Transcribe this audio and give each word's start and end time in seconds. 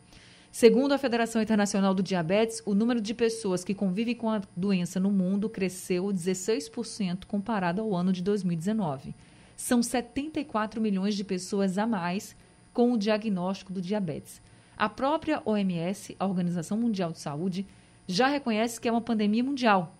Segundo 0.50 0.92
a 0.92 0.98
Federação 0.98 1.42
Internacional 1.42 1.94
do 1.94 2.02
Diabetes, 2.02 2.62
o 2.64 2.74
número 2.74 3.00
de 3.00 3.12
pessoas 3.12 3.64
que 3.64 3.74
convivem 3.74 4.14
com 4.14 4.30
a 4.30 4.40
doença 4.56 5.00
no 5.00 5.10
mundo 5.10 5.48
cresceu 5.48 6.04
16% 6.04 7.24
comparado 7.26 7.82
ao 7.82 7.94
ano 7.94 8.12
de 8.12 8.22
2019. 8.22 9.14
São 9.56 9.82
74 9.82 10.80
milhões 10.80 11.14
de 11.14 11.24
pessoas 11.24 11.76
a 11.76 11.86
mais 11.86 12.36
com 12.72 12.92
o 12.92 12.98
diagnóstico 12.98 13.72
do 13.72 13.80
diabetes. 13.80 14.40
A 14.76 14.88
própria 14.88 15.42
OMS, 15.44 16.16
a 16.18 16.26
Organização 16.26 16.78
Mundial 16.78 17.12
de 17.12 17.18
Saúde, 17.18 17.66
já 18.06 18.26
reconhece 18.26 18.80
que 18.80 18.88
é 18.88 18.92
uma 18.92 19.00
pandemia 19.00 19.44
mundial. 19.44 19.94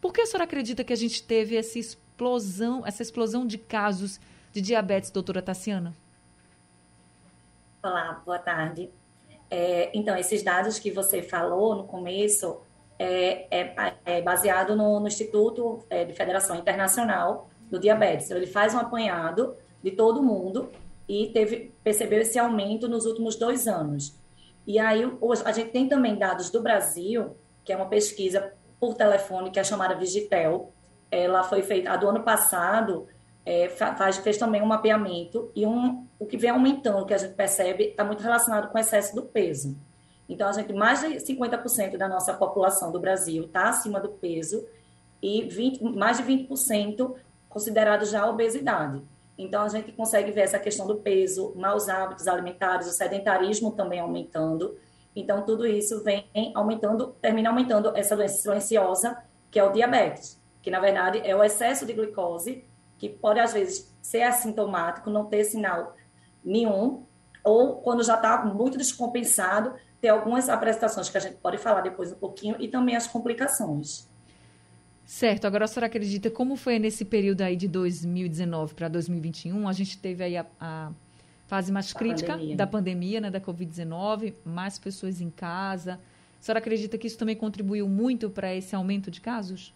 Por 0.00 0.12
que 0.12 0.22
a 0.22 0.26
senhora 0.26 0.44
acredita 0.44 0.82
que 0.82 0.92
a 0.92 0.96
gente 0.96 1.22
teve 1.22 1.56
essa 1.56 1.78
explosão, 1.78 2.86
essa 2.86 3.02
explosão 3.02 3.46
de 3.46 3.58
casos 3.58 4.18
de 4.52 4.60
diabetes, 4.60 5.10
doutora 5.10 5.42
Tassiana? 5.42 5.94
Olá, 7.82 8.22
boa 8.24 8.38
tarde. 8.38 8.90
É, 9.50 9.90
então, 9.92 10.16
esses 10.16 10.42
dados 10.42 10.78
que 10.78 10.90
você 10.90 11.22
falou 11.22 11.74
no 11.74 11.84
começo 11.84 12.58
é, 12.98 13.46
é, 13.50 13.94
é 14.04 14.22
baseado 14.22 14.76
no, 14.76 15.00
no 15.00 15.08
Instituto 15.08 15.84
é, 15.88 16.04
de 16.04 16.12
Federação 16.12 16.56
Internacional 16.56 17.48
do 17.70 17.78
Diabetes. 17.78 18.26
Então, 18.26 18.36
ele 18.36 18.46
faz 18.46 18.74
um 18.74 18.78
apanhado 18.78 19.54
de 19.82 19.90
todo 19.90 20.22
mundo 20.22 20.70
e 21.08 21.28
teve, 21.32 21.72
percebeu 21.82 22.20
esse 22.20 22.38
aumento 22.38 22.88
nos 22.88 23.06
últimos 23.06 23.36
dois 23.36 23.66
anos. 23.66 24.14
E 24.70 24.78
aí, 24.78 25.02
a 25.44 25.50
gente 25.50 25.72
tem 25.72 25.88
também 25.88 26.14
dados 26.14 26.48
do 26.48 26.62
Brasil, 26.62 27.36
que 27.64 27.72
é 27.72 27.76
uma 27.76 27.88
pesquisa 27.88 28.52
por 28.78 28.94
telefone, 28.94 29.50
que 29.50 29.58
é 29.58 29.64
chamada 29.64 29.96
Vigitel. 29.96 30.72
Ela 31.10 31.42
foi 31.42 31.60
feita, 31.60 31.90
a 31.90 31.96
do 31.96 32.08
ano 32.08 32.22
passado, 32.22 33.08
é, 33.44 33.68
faz, 33.68 34.18
fez 34.18 34.38
também 34.38 34.62
um 34.62 34.66
mapeamento, 34.66 35.50
e 35.56 35.66
um, 35.66 36.06
o 36.20 36.24
que 36.24 36.36
vem 36.36 36.50
aumentando, 36.50 37.04
que 37.04 37.12
a 37.12 37.18
gente 37.18 37.34
percebe, 37.34 37.86
está 37.86 38.04
muito 38.04 38.22
relacionado 38.22 38.70
com 38.70 38.78
o 38.78 38.80
excesso 38.80 39.12
do 39.12 39.22
peso. 39.22 39.76
Então, 40.28 40.48
a 40.48 40.52
gente, 40.52 40.72
mais 40.72 41.00
de 41.00 41.16
50% 41.16 41.96
da 41.96 42.08
nossa 42.08 42.32
população 42.32 42.92
do 42.92 43.00
Brasil 43.00 43.46
está 43.46 43.70
acima 43.70 43.98
do 43.98 44.10
peso, 44.10 44.64
e 45.20 45.48
20, 45.48 45.82
mais 45.82 46.18
de 46.18 46.22
20% 46.22 47.12
considerado 47.48 48.04
já 48.04 48.24
obesidade. 48.24 49.02
Então, 49.40 49.62
a 49.62 49.68
gente 49.70 49.90
consegue 49.92 50.30
ver 50.32 50.42
essa 50.42 50.58
questão 50.58 50.86
do 50.86 50.96
peso, 50.96 51.54
maus 51.56 51.88
hábitos 51.88 52.28
alimentares, 52.28 52.86
o 52.86 52.90
sedentarismo 52.90 53.72
também 53.72 53.98
aumentando. 53.98 54.76
Então, 55.16 55.46
tudo 55.46 55.66
isso 55.66 56.04
vem 56.04 56.28
aumentando, 56.54 57.16
termina 57.22 57.48
aumentando 57.48 57.96
essa 57.96 58.14
doença 58.14 58.36
silenciosa, 58.36 59.16
que 59.50 59.58
é 59.58 59.64
o 59.64 59.72
diabetes, 59.72 60.38
que 60.60 60.70
na 60.70 60.78
verdade 60.78 61.22
é 61.24 61.34
o 61.34 61.42
excesso 61.42 61.86
de 61.86 61.94
glicose, 61.94 62.66
que 62.98 63.08
pode 63.08 63.40
às 63.40 63.54
vezes 63.54 63.96
ser 64.02 64.20
assintomático, 64.20 65.08
não 65.08 65.24
ter 65.24 65.42
sinal 65.44 65.96
nenhum, 66.44 67.06
ou 67.42 67.76
quando 67.76 68.02
já 68.02 68.16
está 68.16 68.44
muito 68.44 68.76
descompensado, 68.76 69.72
ter 70.02 70.08
algumas 70.08 70.50
apresentações 70.50 71.08
que 71.08 71.16
a 71.16 71.20
gente 71.20 71.36
pode 71.38 71.56
falar 71.56 71.80
depois 71.80 72.12
um 72.12 72.16
pouquinho, 72.16 72.56
e 72.58 72.68
também 72.68 72.94
as 72.94 73.06
complicações. 73.06 74.06
Certo. 75.10 75.44
Agora, 75.44 75.64
a 75.64 75.68
senhora 75.68 75.88
acredita 75.88 76.30
como 76.30 76.54
foi 76.54 76.78
nesse 76.78 77.04
período 77.04 77.40
aí 77.42 77.56
de 77.56 77.66
2019 77.66 78.74
para 78.74 78.86
2021? 78.86 79.66
A 79.66 79.72
gente 79.72 79.98
teve 79.98 80.22
aí 80.22 80.36
a, 80.36 80.46
a 80.60 80.92
fase 81.48 81.72
mais 81.72 81.92
crítica 81.92 82.34
pandemia. 82.34 82.56
da 82.56 82.64
pandemia, 82.64 83.20
né, 83.20 83.28
da 83.28 83.40
Covid-19, 83.40 84.34
mais 84.44 84.78
pessoas 84.78 85.20
em 85.20 85.28
casa. 85.28 85.94
A 86.38 86.42
senhora 86.42 86.60
acredita 86.60 86.96
que 86.96 87.08
isso 87.08 87.18
também 87.18 87.34
contribuiu 87.34 87.88
muito 87.88 88.30
para 88.30 88.54
esse 88.54 88.72
aumento 88.76 89.10
de 89.10 89.20
casos? 89.20 89.74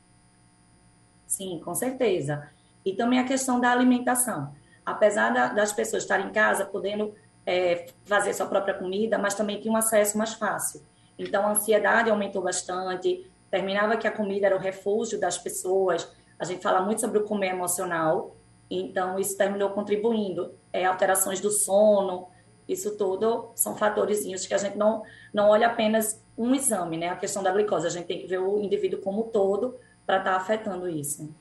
Sim, 1.26 1.60
com 1.64 1.74
certeza. 1.74 2.48
E 2.84 2.92
também 2.94 3.18
a 3.18 3.24
questão 3.24 3.58
da 3.58 3.72
alimentação. 3.72 4.54
Apesar 4.86 5.30
da, 5.34 5.48
das 5.48 5.72
pessoas 5.72 6.04
estarem 6.04 6.28
em 6.28 6.32
casa, 6.32 6.64
podendo 6.64 7.12
é, 7.44 7.86
fazer 8.04 8.32
sua 8.34 8.46
própria 8.46 8.74
comida, 8.74 9.18
mas 9.18 9.34
também 9.34 9.60
tinha 9.60 9.74
um 9.74 9.76
acesso 9.76 10.16
mais 10.16 10.34
fácil. 10.34 10.80
Então, 11.18 11.44
a 11.44 11.50
ansiedade 11.50 12.08
aumentou 12.08 12.40
bastante, 12.40 13.28
terminava 13.54 13.96
que 13.96 14.08
a 14.08 14.10
comida 14.10 14.46
era 14.46 14.56
o 14.56 14.58
refúgio 14.58 15.20
das 15.20 15.38
pessoas. 15.38 16.10
A 16.36 16.44
gente 16.44 16.60
fala 16.60 16.80
muito 16.80 17.00
sobre 17.00 17.18
o 17.18 17.22
comer 17.22 17.50
emocional, 17.50 18.34
então 18.68 19.16
isso 19.16 19.36
terminou 19.36 19.70
contribuindo. 19.70 20.52
É, 20.72 20.84
alterações 20.84 21.38
do 21.38 21.52
sono, 21.52 22.26
isso 22.68 22.96
tudo 22.96 23.52
são 23.54 23.76
fatores 23.76 24.24
que 24.48 24.54
a 24.54 24.58
gente 24.58 24.76
não, 24.76 25.04
não 25.32 25.50
olha 25.50 25.68
apenas 25.68 26.20
um 26.36 26.52
exame, 26.52 26.96
né? 26.96 27.10
A 27.10 27.16
questão 27.16 27.44
da 27.44 27.52
glicose, 27.52 27.86
a 27.86 27.90
gente 27.90 28.06
tem 28.06 28.18
que 28.18 28.26
ver 28.26 28.40
o 28.40 28.58
indivíduo 28.58 29.00
como 29.00 29.24
um 29.24 29.28
todo 29.28 29.76
para 30.04 30.18
estar 30.18 30.32
tá 30.32 30.36
afetando 30.36 30.88
isso. 30.88 31.32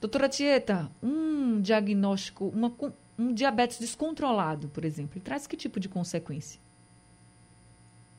Doutora 0.00 0.30
Tieta, 0.30 0.90
um 1.02 1.60
diagnóstico, 1.60 2.46
uma, 2.46 2.72
um 3.18 3.30
diabetes 3.34 3.78
descontrolado, 3.78 4.68
por 4.68 4.86
exemplo, 4.86 5.20
traz 5.20 5.46
que 5.46 5.54
tipo 5.54 5.78
de 5.78 5.90
consequência? 5.90 6.58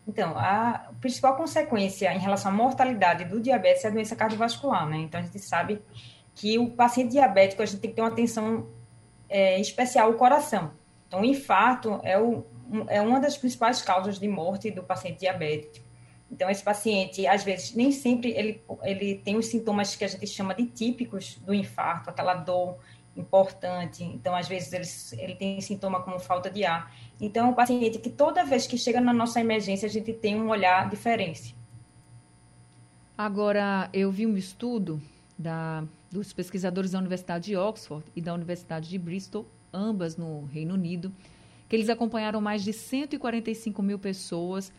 Então, 0.08 0.38
a 0.38 0.92
principal 1.00 1.36
consequência 1.36 2.14
em 2.14 2.20
relação 2.20 2.52
à 2.52 2.54
mortalidade 2.54 3.24
do 3.26 3.40
diabetes 3.40 3.86
é 3.86 3.88
a 3.88 3.92
doença 3.92 4.16
cardiovascular, 4.16 4.88
né? 4.88 4.98
Então, 4.98 5.20
a 5.20 5.24
gente 5.24 5.40
sabe 5.40 5.82
que 6.36 6.58
o 6.58 6.72
paciente 6.72 7.12
diabético, 7.12 7.62
a 7.62 7.66
gente 7.66 7.80
tem 7.80 7.90
que 7.90 7.96
ter 7.96 8.02
uma 8.02 8.10
atenção 8.10 8.68
é, 9.30 9.60
especial 9.60 10.08
ao 10.08 10.14
coração. 10.16 10.72
Então, 11.08 11.22
o 11.22 11.26
infarto 11.26 12.00
é, 12.04 12.20
o, 12.20 12.46
é 12.88 13.02
uma 13.02 13.20
das 13.20 13.38
principais 13.38 13.82
causas 13.82 14.20
de 14.20 14.28
morte 14.28 14.72
do 14.72 14.84
paciente 14.84 15.20
diabético. 15.20 15.86
Então, 16.30 16.50
esse 16.50 16.64
paciente, 16.64 17.28
às 17.28 17.44
vezes, 17.44 17.76
nem 17.76 17.92
sempre 17.92 18.32
ele, 18.32 18.64
ele 18.82 19.16
tem 19.24 19.38
os 19.38 19.46
sintomas 19.46 19.96
que 19.96 20.04
a 20.04 20.08
gente 20.08 20.28
chama 20.28 20.54
de 20.56 20.66
típicos 20.66 21.38
do 21.38 21.54
infarto, 21.54 22.10
aquela 22.10 22.34
dor 22.34 22.80
importante. 23.16 24.04
Então, 24.04 24.36
às 24.36 24.48
vezes, 24.48 25.14
ele, 25.14 25.24
ele 25.24 25.36
tem 25.36 25.62
sintoma 25.62 26.02
como 26.02 26.20
falta 26.20 26.50
de 26.50 26.66
ar. 26.66 26.94
Então, 27.22 27.52
o 27.52 27.56
paciente 27.56 28.00
que 28.00 28.10
toda 28.10 28.44
vez 28.44 28.68
que 28.68 28.78
chega 28.78 29.00
na 29.00 29.14
nossa 29.14 29.40
emergência, 29.40 29.88
a 29.88 29.92
gente 29.92 30.14
tem 30.14 30.36
um 30.40 30.50
olhar 30.50 30.90
diferente. 30.90 31.56
Agora, 33.18 33.90
eu 33.94 34.12
vi 34.12 34.26
um 34.26 34.36
estudo 34.36 35.02
da, 35.38 35.84
dos 36.12 36.34
pesquisadores 36.34 36.92
da 36.92 37.00
Universidade 37.00 37.46
de 37.46 37.56
Oxford 37.56 38.04
e 38.16 38.22
da 38.22 38.34
Universidade 38.34 38.90
de 38.90 38.98
Bristol, 38.98 39.46
ambas 39.72 40.18
no 40.18 40.46
Reino 40.46 40.74
Unido, 40.74 41.12
que 41.70 41.76
eles 41.76 41.90
acompanharam 41.90 42.42
mais 42.42 42.64
de 42.64 42.74
145 42.74 43.82
mil 43.82 44.00
pessoas 44.00 44.72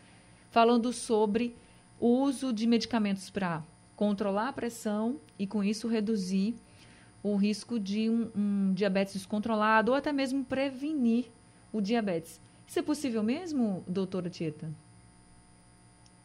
falando 0.51 0.91
sobre 0.91 1.55
o 1.99 2.07
uso 2.07 2.53
de 2.53 2.67
medicamentos 2.67 3.29
para 3.29 3.63
controlar 3.95 4.49
a 4.49 4.53
pressão 4.53 5.17
e, 5.39 5.47
com 5.47 5.63
isso, 5.63 5.87
reduzir 5.87 6.55
o 7.25 7.35
risco 7.35 7.79
de 7.79 8.07
um, 8.07 8.29
um 8.35 8.73
diabetes 8.75 9.15
descontrolado 9.15 9.91
ou 9.91 9.97
até 9.97 10.13
mesmo 10.13 10.45
prevenir 10.45 11.25
o 11.73 11.81
diabetes. 11.81 12.39
Isso 12.67 12.77
é 12.77 12.83
possível 12.83 13.23
mesmo, 13.23 13.83
doutora 13.87 14.29
Tieta? 14.29 14.69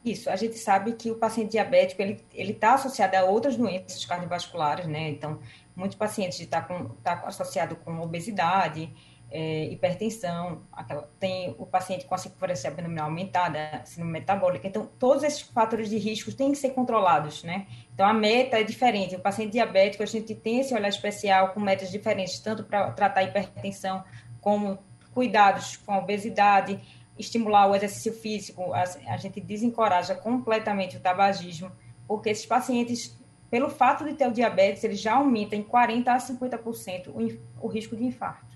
Isso, 0.05 0.29
a 0.29 0.37
gente 0.37 0.58
sabe 0.58 0.93
que 0.93 1.11
o 1.11 1.14
paciente 1.14 1.52
diabético, 1.52 2.02
ele 2.02 2.23
está 2.35 2.75
associado 2.75 3.17
a 3.17 3.25
outras 3.25 3.56
doenças 3.56 4.05
cardiovasculares, 4.05 4.87
né? 4.87 5.08
Então, 5.08 5.38
muitos 5.75 5.97
pacientes 5.97 6.38
estão 6.38 6.61
tá, 7.03 7.17
tá 7.17 7.29
associado 7.29 7.76
com 7.76 7.99
obesidade, 8.00 8.93
é, 9.31 9.65
hipertensão, 9.67 10.62
aquela, 10.73 11.09
tem 11.21 11.55
o 11.56 11.65
paciente 11.65 12.05
com 12.05 12.15
a 12.15 12.19
circunferência 12.19 12.69
abdominal 12.69 13.06
aumentada, 13.06 13.82
síndrome 13.85 14.12
metabólica. 14.12 14.67
Então, 14.67 14.88
todos 14.99 15.23
esses 15.23 15.41
fatores 15.41 15.88
de 15.88 15.99
risco 15.99 16.32
têm 16.32 16.50
que 16.50 16.59
ser 16.59 16.71
controlados, 16.71 17.44
né? 17.44 17.67
Então, 17.94 18.06
a 18.06 18.12
meta 18.12 18.59
é 18.59 18.65
diferente. 18.65 19.15
O 19.15 19.21
paciente 19.21 19.53
diabético, 19.53 20.03
a 20.03 20.06
gente 20.06 20.35
tem 20.35 20.61
esse 20.61 20.75
olhar 20.75 20.88
especial 20.88 21.50
com 21.50 21.61
metas 21.61 21.91
diferentes, 21.91 22.41
tanto 22.41 22.65
para 22.65 22.91
tratar 22.91 23.21
a 23.21 23.25
hipertensão, 23.25 24.03
como 24.41 24.79
cuidados 25.15 25.77
com 25.77 25.93
a 25.93 25.99
obesidade, 25.99 26.81
estimular 27.17 27.69
o 27.69 27.77
exercício 27.77 28.12
físico. 28.12 28.73
A, 28.73 28.82
a 28.82 29.17
gente 29.17 29.41
desencoraja 29.41 30.15
completamente 30.15 30.97
o 30.97 31.00
tabagismo, 31.00 31.71
porque 32.09 32.31
esses 32.31 32.47
pacientes 32.47 33.19
pelo 33.50 33.69
fato 33.69 34.05
de 34.05 34.15
ter 34.15 34.29
o 34.29 34.32
diabetes, 34.32 34.85
ele 34.85 34.94
já 34.94 35.15
aumenta 35.15 35.56
em 35.56 35.62
40% 35.62 36.06
a 36.06 36.19
50% 36.19 37.09
o, 37.09 37.67
o 37.67 37.69
risco 37.69 37.97
de 37.97 38.05
infarto. 38.05 38.50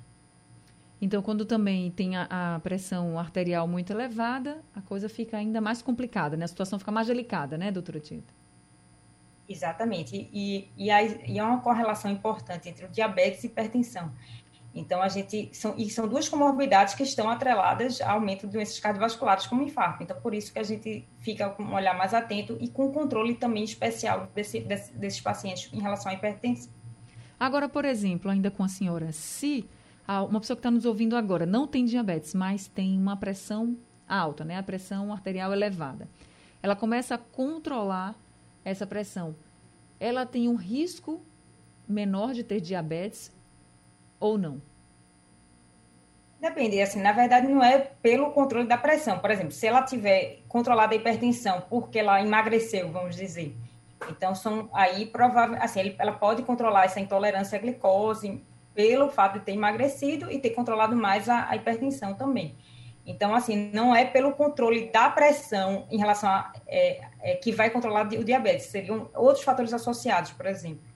Então, 1.01 1.21
quando 1.21 1.45
também 1.45 1.91
tem 1.91 2.17
a, 2.17 2.55
a, 2.55 2.61
pressão 2.61 3.19
arterial 3.19 3.67
muito 3.69 3.93
elevada, 3.93 4.63
a 4.75 4.81
coisa 4.81 5.09
fica 5.09 5.37
ainda 5.37 5.61
mais 5.61 5.83
complicada, 5.83 6.37
né? 6.37 6.45
A 6.45 6.49
situação 6.49 6.79
fica 6.79 6.93
mais 6.93 7.09
delicada, 7.09 7.59
né, 7.59 7.71
doutora 7.71 8.01
Tita? 8.01 8.33
Exatamente. 9.49 10.29
E, 10.33 10.71
e, 10.77 10.91
há, 10.91 11.03
e 11.03 11.39
há 11.39 11.47
uma 11.47 11.61
correlação 11.61 12.11
importante 12.11 12.69
entre 12.69 12.87
o 12.87 12.89
diabetes 12.89 13.45
e 13.45 13.49
hipertensão. 13.49 14.11
Então, 14.75 15.01
a 15.01 15.09
gente. 15.09 15.51
São, 15.53 15.75
e 15.79 15.89
são 15.89 16.09
duas 16.09 16.29
comorbidades 16.29 16.95
que 16.95 17.05
estão 17.05 17.31
atreladas 17.31 18.01
ao 18.01 18.17
aumento 18.17 18.47
de 18.47 18.55
doenças 18.55 18.81
cardiovasculares, 18.81 19.47
como 19.47 19.63
infarto. 19.63 20.03
Então, 20.03 20.21
por 20.21 20.35
isso 20.35 20.53
que 20.53 20.59
a 20.59 20.65
gente 20.65 21.07
fica 21.21 21.49
com 21.51 21.63
um 21.63 21.75
olhar 21.75 21.97
mais 21.97 22.13
atento 22.13 22.57
e 22.61 22.69
com 22.69 22.91
controle 22.91 23.35
também 23.35 23.63
especial 23.63 24.29
desse, 24.35 24.61
desse, 24.61 24.93
desses 24.95 25.21
pacientes 25.21 25.71
em 25.73 25.81
relação 25.81 26.11
à 26.11 26.15
hipertensão. 26.15 26.73
Agora, 27.39 27.69
por 27.69 27.85
exemplo, 27.85 28.31
ainda 28.31 28.51
com 28.51 28.65
a 28.65 28.69
senhora, 28.69 29.13
se 29.13 29.69
uma 30.07 30.41
pessoa 30.41 30.57
que 30.57 30.61
está 30.61 30.71
nos 30.71 30.85
ouvindo 30.85 31.17
agora 31.17 31.47
não 31.47 31.67
tem 31.67 31.85
diabetes, 31.85 32.35
mas 32.35 32.69
tem 32.69 32.99
uma 32.99 33.17
pressão 33.17 33.77
alta, 34.09 34.45
né? 34.45 34.59
A 34.59 34.63
pressão 34.63 35.13
arterial 35.13 35.53
elevada. 35.53 36.09
Ela 36.63 36.77
começa 36.77 37.15
a 37.15 37.19
controlar 37.19 38.15
essa 38.65 38.87
pressão. 38.87 39.35
Ela 39.99 40.27
tem 40.27 40.49
um 40.49 40.57
risco 40.57 41.23
menor 41.89 42.33
de 42.33 42.43
ter 42.43 42.61
diabetes 42.61 43.33
ou 44.19 44.39
não? 44.39 44.61
Depende, 46.41 46.81
assim, 46.81 47.01
na 47.01 47.13
verdade 47.13 47.49
não 47.49 47.65
é 47.65 47.79
pelo 47.79 48.31
controle 48.33 48.67
da 48.67 48.77
pressão. 48.77 49.19
Por 49.19 49.31
exemplo, 49.31 49.53
se 49.53 49.67
ela 49.67 49.83
tiver 49.83 50.41
controlada 50.47 50.95
a 50.95 50.97
hipertensão 50.97 51.63
porque 51.71 51.99
ela 51.99 52.21
emagreceu, 52.21 52.91
vamos 52.91 53.17
dizer. 53.17 53.57
Então, 54.11 54.35
são 54.35 54.69
aí 54.73 55.07
provável, 55.07 55.57
assim, 55.63 55.95
ela 55.99 56.13
pode 56.13 56.43
controlar 56.43 56.85
essa 56.85 57.01
intolerância 57.01 57.59
à 57.59 57.61
glicose, 57.61 58.43
pelo 58.75 59.09
fato 59.09 59.39
de 59.39 59.45
ter 59.45 59.53
emagrecido 59.53 60.31
e 60.31 60.39
ter 60.39 60.51
controlado 60.51 60.97
mais 60.97 61.29
a, 61.29 61.49
a 61.49 61.57
hipertensão 61.57 62.15
também. 62.15 62.55
Então, 63.07 63.35
assim, 63.35 63.71
não 63.73 63.95
é 63.95 64.05
pelo 64.05 64.33
controle 64.33 64.91
da 64.91 65.11
pressão 65.11 65.87
em 65.91 65.99
relação 65.99 66.29
a 66.29 66.53
é, 66.67 67.03
é, 67.21 67.35
que 67.37 67.53
vai 67.53 67.71
controlar 67.71 68.07
o 68.07 68.25
diabetes, 68.25 68.67
seriam 68.67 69.11
outros 69.15 69.45
fatores 69.45 69.73
associados, 69.73 70.33
por 70.33 70.47
exemplo. 70.47 70.95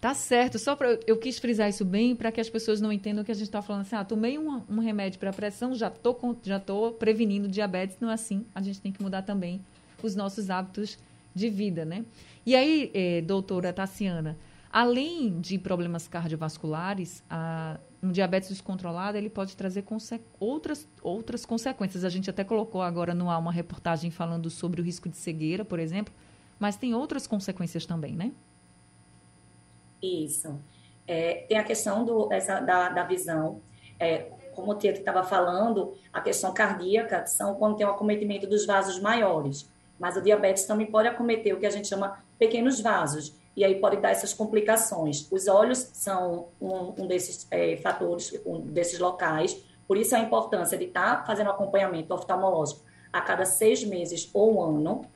Tá 0.00 0.12
certo, 0.12 0.58
só 0.58 0.76
eu 1.06 1.16
quis 1.16 1.38
frisar 1.38 1.66
isso 1.70 1.82
bem 1.82 2.14
para 2.14 2.30
que 2.30 2.38
as 2.38 2.50
pessoas 2.50 2.78
não 2.78 2.92
entendam 2.92 3.24
que 3.24 3.32
a 3.32 3.34
gente 3.34 3.46
está 3.46 3.62
falando 3.62 3.82
assim, 3.82 3.96
ah, 3.96 4.04
tomei 4.04 4.38
um, 4.38 4.62
um 4.68 4.78
remédio 4.78 5.18
para 5.18 5.32
pressão, 5.32 5.74
já 5.74 5.88
tô 5.88 6.36
já 6.42 6.60
tô 6.60 6.92
prevenindo 6.92 7.48
diabetes, 7.48 7.96
não 7.98 8.10
é 8.10 8.12
assim. 8.12 8.44
A 8.54 8.60
gente 8.60 8.82
tem 8.82 8.92
que 8.92 9.02
mudar 9.02 9.22
também 9.22 9.64
os 10.02 10.14
nossos 10.14 10.50
hábitos 10.50 10.98
de 11.34 11.48
vida, 11.48 11.86
né? 11.86 12.04
E 12.44 12.54
aí, 12.54 12.90
eh, 12.92 13.22
doutora 13.22 13.72
Tassiana, 13.72 14.36
Além 14.74 15.40
de 15.40 15.56
problemas 15.56 16.08
cardiovasculares, 16.08 17.22
a, 17.30 17.78
um 18.02 18.10
diabetes 18.10 18.48
descontrolado 18.48 19.16
ele 19.16 19.30
pode 19.30 19.56
trazer 19.56 19.84
outras, 20.40 20.88
outras 21.00 21.46
consequências. 21.46 22.02
A 22.02 22.08
gente 22.08 22.28
até 22.28 22.42
colocou 22.42 22.82
agora 22.82 23.14
no 23.14 23.30
ar 23.30 23.38
uma 23.38 23.52
reportagem 23.52 24.10
falando 24.10 24.50
sobre 24.50 24.80
o 24.80 24.84
risco 24.84 25.08
de 25.08 25.16
cegueira, 25.16 25.64
por 25.64 25.78
exemplo, 25.78 26.12
mas 26.58 26.76
tem 26.76 26.92
outras 26.92 27.24
consequências 27.24 27.86
também, 27.86 28.16
né? 28.16 28.32
Isso. 30.02 30.58
É, 31.06 31.46
tem 31.48 31.56
a 31.56 31.62
questão 31.62 32.04
do, 32.04 32.32
essa, 32.32 32.58
da, 32.58 32.88
da 32.88 33.04
visão. 33.04 33.60
É, 34.00 34.22
como 34.56 34.72
o 34.72 34.74
Tieto 34.74 34.98
estava 34.98 35.22
falando, 35.22 35.94
a 36.12 36.20
questão 36.20 36.52
cardíaca 36.52 37.24
são 37.26 37.54
quando 37.54 37.76
tem 37.76 37.86
o 37.86 37.90
acometimento 37.90 38.48
dos 38.48 38.66
vasos 38.66 38.98
maiores. 38.98 39.70
Mas 40.00 40.16
o 40.16 40.20
diabetes 40.20 40.64
também 40.64 40.88
pode 40.88 41.06
acometer 41.06 41.54
o 41.54 41.60
que 41.60 41.66
a 41.66 41.70
gente 41.70 41.86
chama 41.86 42.18
pequenos 42.40 42.80
vasos 42.80 43.43
e 43.56 43.64
aí 43.64 43.76
pode 43.76 43.98
dar 43.98 44.10
essas 44.10 44.32
complicações. 44.32 45.30
Os 45.30 45.46
olhos 45.46 45.78
são 45.92 46.48
um, 46.60 47.02
um 47.02 47.06
desses 47.06 47.46
é, 47.50 47.76
fatores, 47.76 48.40
um 48.44 48.60
desses 48.60 48.98
locais, 48.98 49.56
por 49.86 49.96
isso 49.96 50.14
a 50.16 50.20
importância 50.20 50.76
de 50.76 50.84
estar 50.84 51.18
tá 51.18 51.26
fazendo 51.26 51.50
acompanhamento 51.50 52.12
oftalmológico 52.12 52.82
a 53.12 53.20
cada 53.20 53.44
seis 53.44 53.84
meses 53.84 54.28
ou 54.32 54.56
um 54.56 54.62
ano. 54.62 55.06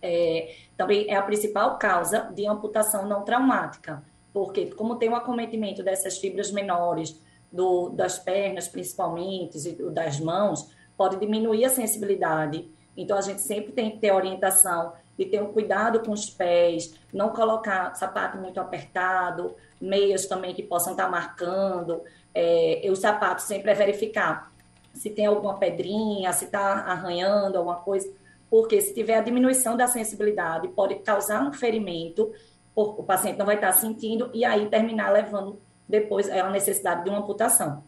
É, 0.00 0.56
também 0.76 1.08
é 1.08 1.16
a 1.16 1.22
principal 1.22 1.78
causa 1.78 2.30
de 2.34 2.46
amputação 2.46 3.06
não 3.06 3.22
traumática, 3.22 4.02
porque 4.32 4.66
como 4.66 4.96
tem 4.96 5.08
um 5.08 5.14
acometimento 5.14 5.82
dessas 5.82 6.18
fibras 6.18 6.50
menores, 6.50 7.20
do, 7.52 7.90
das 7.90 8.18
pernas 8.18 8.66
principalmente, 8.66 9.58
e 9.58 9.90
das 9.90 10.18
mãos, 10.18 10.70
pode 10.96 11.18
diminuir 11.18 11.64
a 11.64 11.68
sensibilidade. 11.68 12.68
Então, 12.96 13.16
a 13.16 13.20
gente 13.20 13.40
sempre 13.40 13.72
tem 13.72 13.90
que 13.90 13.98
ter 13.98 14.12
orientação 14.12 14.92
de 15.18 15.26
ter 15.26 15.42
um 15.42 15.52
cuidado 15.52 16.00
com 16.00 16.12
os 16.12 16.30
pés, 16.30 16.94
não 17.12 17.30
colocar 17.30 17.94
sapato 17.94 18.38
muito 18.38 18.58
apertado, 18.58 19.54
meias 19.80 20.26
também 20.26 20.54
que 20.54 20.62
possam 20.62 20.92
estar 20.92 21.08
marcando, 21.08 22.02
é, 22.34 22.86
os 22.90 23.00
sapatos 23.00 23.44
sempre 23.44 23.70
é 23.70 23.74
verificar 23.74 24.52
se 24.92 25.10
tem 25.10 25.26
alguma 25.26 25.58
pedrinha, 25.58 26.32
se 26.32 26.44
está 26.44 26.74
arranhando 26.74 27.58
alguma 27.58 27.76
coisa, 27.76 28.12
porque 28.50 28.80
se 28.80 28.94
tiver 28.94 29.16
a 29.16 29.22
diminuição 29.22 29.76
da 29.76 29.86
sensibilidade, 29.86 30.68
pode 30.68 30.96
causar 30.96 31.42
um 31.42 31.52
ferimento, 31.52 32.32
o 32.74 33.02
paciente 33.02 33.38
não 33.38 33.46
vai 33.46 33.54
estar 33.54 33.72
sentindo, 33.72 34.30
e 34.34 34.44
aí 34.44 34.68
terminar 34.68 35.10
levando 35.10 35.60
depois 35.88 36.28
a 36.30 36.50
necessidade 36.50 37.04
de 37.04 37.10
uma 37.10 37.20
amputação. 37.20 37.82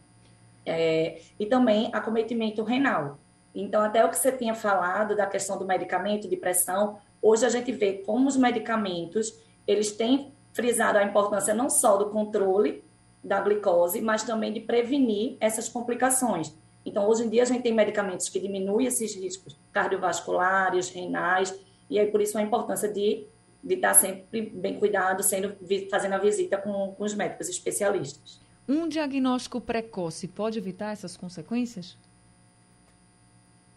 É, 0.65 1.21
e 1.39 1.45
também 1.45 1.91
acometimento 1.93 2.63
renal. 2.63 3.19
Então, 3.53 3.81
até 3.81 4.03
o 4.03 4.09
que 4.09 4.17
você 4.17 4.31
tinha 4.31 4.55
falado 4.55 5.15
da 5.15 5.27
questão 5.27 5.57
do 5.57 5.65
medicamento 5.65 6.27
de 6.27 6.35
pressão, 6.35 6.97
Hoje 7.27 7.43
a 7.43 7.49
gente 7.49 7.71
vê 7.71 8.03
como 8.05 8.27
os 8.27 8.37
medicamentos, 8.37 9.35
eles 9.65 9.91
têm 9.91 10.31
frisado 10.53 10.99
a 10.99 11.03
importância 11.03 11.55
não 11.55 11.71
só 11.71 11.97
do 11.97 12.11
controle 12.11 12.83
da 13.23 13.41
glicose, 13.41 13.99
mas 13.99 14.21
também 14.21 14.53
de 14.53 14.59
prevenir 14.59 15.35
essas 15.39 15.67
complicações. 15.67 16.53
Então, 16.85 17.09
hoje 17.09 17.23
em 17.23 17.29
dia, 17.29 17.41
a 17.41 17.45
gente 17.45 17.63
tem 17.63 17.73
medicamentos 17.73 18.29
que 18.29 18.39
diminuem 18.39 18.85
esses 18.85 19.15
riscos 19.15 19.57
cardiovasculares, 19.71 20.89
renais, 20.89 21.51
e 21.89 21.97
aí 21.97 22.05
por 22.11 22.21
isso 22.21 22.37
a 22.37 22.43
importância 22.43 22.87
de, 22.87 23.25
de 23.63 23.73
estar 23.73 23.95
sempre 23.95 24.43
bem 24.43 24.77
cuidado, 24.77 25.23
sendo, 25.23 25.57
fazendo 25.89 26.13
a 26.13 26.19
visita 26.19 26.59
com, 26.59 26.93
com 26.95 27.03
os 27.03 27.15
médicos 27.15 27.49
especialistas. 27.49 28.39
Um 28.69 28.87
diagnóstico 28.87 29.59
precoce 29.59 30.27
pode 30.27 30.59
evitar 30.59 30.91
essas 30.91 31.17
consequências? 31.17 31.97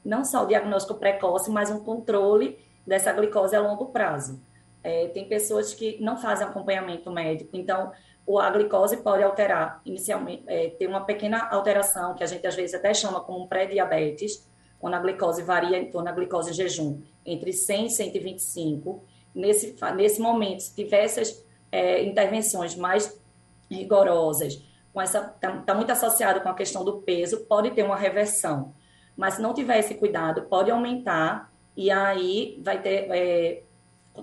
Não 0.05 0.23
só 0.23 0.45
o 0.45 0.47
diagnóstico 0.47 0.99
precoce, 0.99 1.51
mas 1.51 1.71
um 1.71 1.81
controle 1.81 2.68
dessa 2.89 3.13
glicose 3.13 3.55
a 3.55 3.61
longo 3.61 3.87
prazo. 3.87 4.41
É, 4.83 5.09
tem 5.09 5.29
pessoas 5.29 5.75
que 5.75 6.01
não 6.01 6.17
fazem 6.17 6.47
acompanhamento 6.47 7.11
médico, 7.11 7.51
então 7.57 7.93
a 8.41 8.51
glicose 8.51 8.99
pode 8.99 9.23
alterar 9.23 9.81
inicialmente, 9.85 10.45
é, 10.47 10.71
tem 10.71 10.87
uma 10.87 11.05
pequena 11.05 11.49
alteração 11.51 12.15
que 12.15 12.23
a 12.23 12.27
gente 12.27 12.47
às 12.47 12.55
vezes 12.55 12.75
até 12.75 12.93
chama 12.93 13.21
como 13.21 13.49
pré-diabetes, 13.49 14.47
quando 14.79 14.95
a 14.95 14.99
glicose 14.99 15.43
varia 15.43 15.79
em 15.79 15.91
torno 15.91 16.07
da 16.07 16.13
glicose 16.13 16.51
em 16.51 16.55
jejum 16.55 17.03
entre 17.25 17.53
100 17.53 17.87
e 17.87 17.91
125. 17.91 19.05
Nesse, 19.35 19.77
nesse 19.97 20.21
momento, 20.21 20.61
se 20.61 20.75
tiver 20.75 21.05
essas 21.05 21.45
é, 21.71 22.03
intervenções 22.03 22.75
mais 22.77 23.21
rigorosas, 23.71 24.63
com 24.93 25.01
essa 25.01 25.33
está 25.35 25.59
tá 25.59 25.75
muito 25.75 25.91
associado 25.91 26.41
com 26.41 26.49
a 26.49 26.55
questão 26.55 26.85
do 26.85 26.99
peso, 27.03 27.45
pode 27.47 27.71
ter 27.73 27.83
uma 27.83 27.97
reversão. 27.97 28.75
Mas 29.17 29.35
se 29.35 29.43
não 29.43 29.53
tiver 29.53 29.79
esse 29.79 29.95
cuidado, 29.95 30.43
pode 30.43 30.71
aumentar 30.71 31.53
e 31.79 31.93
aí 31.93 32.61
vai 32.61 32.83
ter, 32.83 33.09
é, 33.09 33.63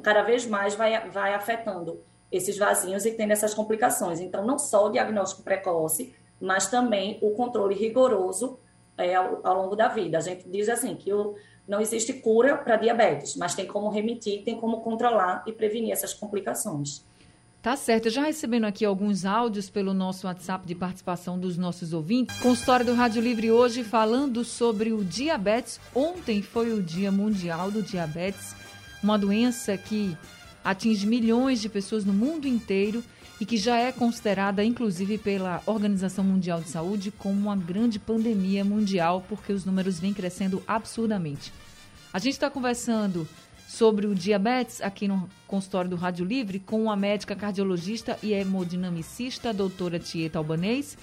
cada 0.03 0.23
vez 0.23 0.45
mais 0.45 0.75
vai, 0.75 1.09
vai 1.09 1.33
afetando 1.33 2.01
esses 2.29 2.57
vasinhos 2.57 3.05
e 3.05 3.11
tendo 3.11 3.31
essas 3.31 3.53
complicações. 3.53 4.19
Então, 4.19 4.45
não 4.45 4.59
só 4.59 4.87
o 4.87 4.89
diagnóstico 4.89 5.41
precoce, 5.41 6.13
mas 6.37 6.69
também 6.69 7.17
o 7.21 7.31
controle 7.31 7.73
rigoroso 7.73 8.59
é, 8.97 9.15
ao, 9.15 9.39
ao, 9.41 9.55
longo 9.55 9.73
da 9.73 9.87
vida. 9.87 10.17
A 10.17 10.21
gente 10.21 10.49
diz 10.49 10.67
assim 10.67 10.97
que 10.97 11.13
o, 11.13 11.35
não 11.65 11.79
existe 11.79 12.11
cura 12.11 12.57
para 12.57 12.75
diabetes, 12.75 13.37
mas 13.37 13.55
tem 13.55 13.65
como 13.65 13.87
remitir, 13.87 14.43
tem 14.43 14.59
como 14.59 14.81
controlar 14.81 15.41
e 15.47 15.53
prevenir 15.53 15.93
essas 15.93 16.13
complicações. 16.13 17.05
Tá 17.65 17.75
certo, 17.75 18.11
já 18.11 18.23
recebendo 18.23 18.65
aqui 18.65 18.85
alguns 18.85 19.25
áudios 19.25 19.71
pelo 19.71 19.91
nosso 19.91 20.27
WhatsApp 20.27 20.67
de 20.67 20.75
participação 20.75 21.39
dos 21.39 21.57
nossos 21.57 21.93
ouvintes. 21.93 22.37
Consultório 22.37 22.85
do 22.85 22.93
Rádio 22.93 23.23
Livre 23.23 23.49
hoje 23.49 23.83
falando 23.83 24.45
sobre 24.45 24.93
o 24.93 25.03
diabetes. 25.03 25.79
Ontem 25.91 26.43
foi 26.43 26.71
o 26.71 26.83
Dia 26.83 27.11
Mundial 27.11 27.71
do 27.71 27.81
Diabetes, 27.81 28.55
uma 29.01 29.17
doença 29.17 29.75
que 29.75 30.15
atinge 30.63 31.07
milhões 31.07 31.59
de 31.59 31.67
pessoas 31.67 32.05
no 32.05 32.13
mundo 32.13 32.47
inteiro 32.47 33.03
e 33.41 33.47
que 33.47 33.57
já 33.57 33.77
é 33.77 33.91
considerada, 33.91 34.63
inclusive, 34.63 35.17
pela 35.17 35.59
Organização 35.65 36.23
Mundial 36.23 36.61
de 36.61 36.69
Saúde 36.69 37.09
como 37.09 37.33
uma 37.33 37.55
grande 37.55 37.97
pandemia 37.97 38.63
mundial, 38.63 39.25
porque 39.27 39.51
os 39.51 39.65
números 39.65 39.99
vêm 39.99 40.13
crescendo 40.13 40.61
absurdamente. 40.67 41.51
A 42.13 42.19
gente 42.19 42.33
está 42.33 42.47
conversando 42.47 43.27
sobre 43.67 44.07
o 44.07 44.15
diabetes 44.15 44.81
aqui 44.81 45.07
no 45.07 45.29
consultório 45.47 45.89
do 45.89 45.95
Rádio 45.95 46.25
Livre 46.25 46.59
com 46.59 46.89
a 46.89 46.95
médica 46.95 47.35
cardiologista 47.35 48.17
e 48.21 48.33
hemodinamicista, 48.33 49.53
doutora 49.53 49.99
Tieta 49.99 50.37
Albanês, 50.37 50.97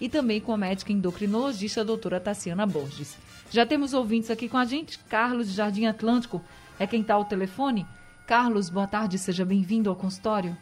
e 0.00 0.08
também 0.08 0.40
com 0.40 0.52
a 0.52 0.56
médica 0.56 0.92
endocrinologista, 0.92 1.84
doutora 1.84 2.20
Tassiana 2.20 2.66
Borges. 2.66 3.16
Já 3.50 3.64
temos 3.64 3.94
ouvintes 3.94 4.30
aqui 4.30 4.48
com 4.48 4.58
a 4.58 4.64
gente. 4.64 4.98
Carlos 5.04 5.48
de 5.48 5.54
Jardim 5.54 5.86
Atlântico 5.86 6.42
é 6.78 6.86
quem 6.86 7.00
está 7.00 7.14
ao 7.14 7.24
telefone. 7.24 7.86
Carlos, 8.26 8.68
boa 8.68 8.86
tarde, 8.86 9.18
seja 9.18 9.44
bem-vindo 9.44 9.88
ao 9.88 9.96
consultório. 9.96 10.56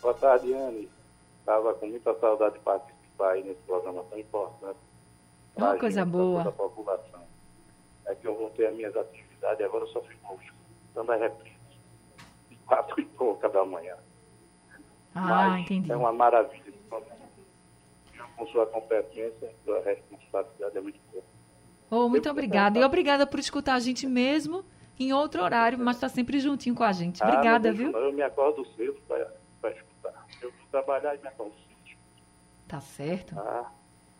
Boa 0.00 0.14
tarde, 0.14 0.52
Anne. 0.52 0.88
Estava 1.40 1.74
com 1.74 1.86
muita 1.86 2.14
saudade 2.18 2.54
de 2.54 2.60
participar 2.60 3.32
aí 3.32 3.44
nesse 3.44 3.60
programa 3.66 4.02
tão 4.04 4.18
importante. 4.18 4.78
Uma 5.54 5.76
coisa 5.76 6.04
boa. 6.04 6.44
Toda 6.44 6.48
a 6.48 6.52
população. 6.52 7.20
É 8.06 8.14
que 8.14 8.26
eu 8.26 8.34
voltei 8.34 8.66
às 8.66 8.74
minhas 8.74 8.96
atividades 8.96 9.23
e 9.60 9.64
agora 9.64 9.84
eu 9.84 9.88
só 9.88 10.00
fico 10.02 10.40
dando 10.94 11.12
a 11.12 11.16
reprise. 11.16 11.54
De 12.48 12.56
quatro 12.66 12.98
e 13.00 13.04
pouca 13.04 13.48
da 13.48 13.64
manhã. 13.64 13.96
Ah, 15.14 15.20
Mas 15.20 15.62
entendi. 15.62 15.92
É 15.92 15.96
uma 15.96 16.12
maravilha. 16.12 16.64
Com 18.36 18.46
sua 18.48 18.66
competência, 18.66 19.54
sua 19.64 19.80
responsabilidade 19.82 20.76
é 20.76 20.80
muito 20.80 21.00
boa. 21.12 21.22
Oh, 21.88 22.08
muito 22.08 22.28
obrigada. 22.28 22.78
E 22.78 22.82
obrigada 22.82 23.24
por 23.26 23.38
escutar 23.38 23.74
a 23.74 23.78
gente 23.78 24.08
mesmo 24.08 24.64
em 24.98 25.12
outro 25.12 25.42
horário, 25.42 25.78
mas 25.78 25.96
está 25.96 26.08
sempre 26.08 26.40
juntinho 26.40 26.74
com 26.74 26.82
a 26.82 26.92
gente. 26.92 27.22
Ah, 27.22 27.28
obrigada, 27.28 27.68
ah, 27.68 27.72
viu? 27.72 27.92
Eu 27.92 28.12
me 28.12 28.22
acordo 28.22 28.66
cedo 28.74 29.00
para 29.06 29.70
escutar. 29.70 30.26
Eu 30.42 30.50
vou 30.50 30.66
trabalhar 30.70 31.14
e 31.14 31.18
me 31.18 31.28
acordo 31.28 31.54
cedo. 31.54 31.98
Tá 32.66 32.80
certo. 32.80 33.38
Ah, 33.38 33.70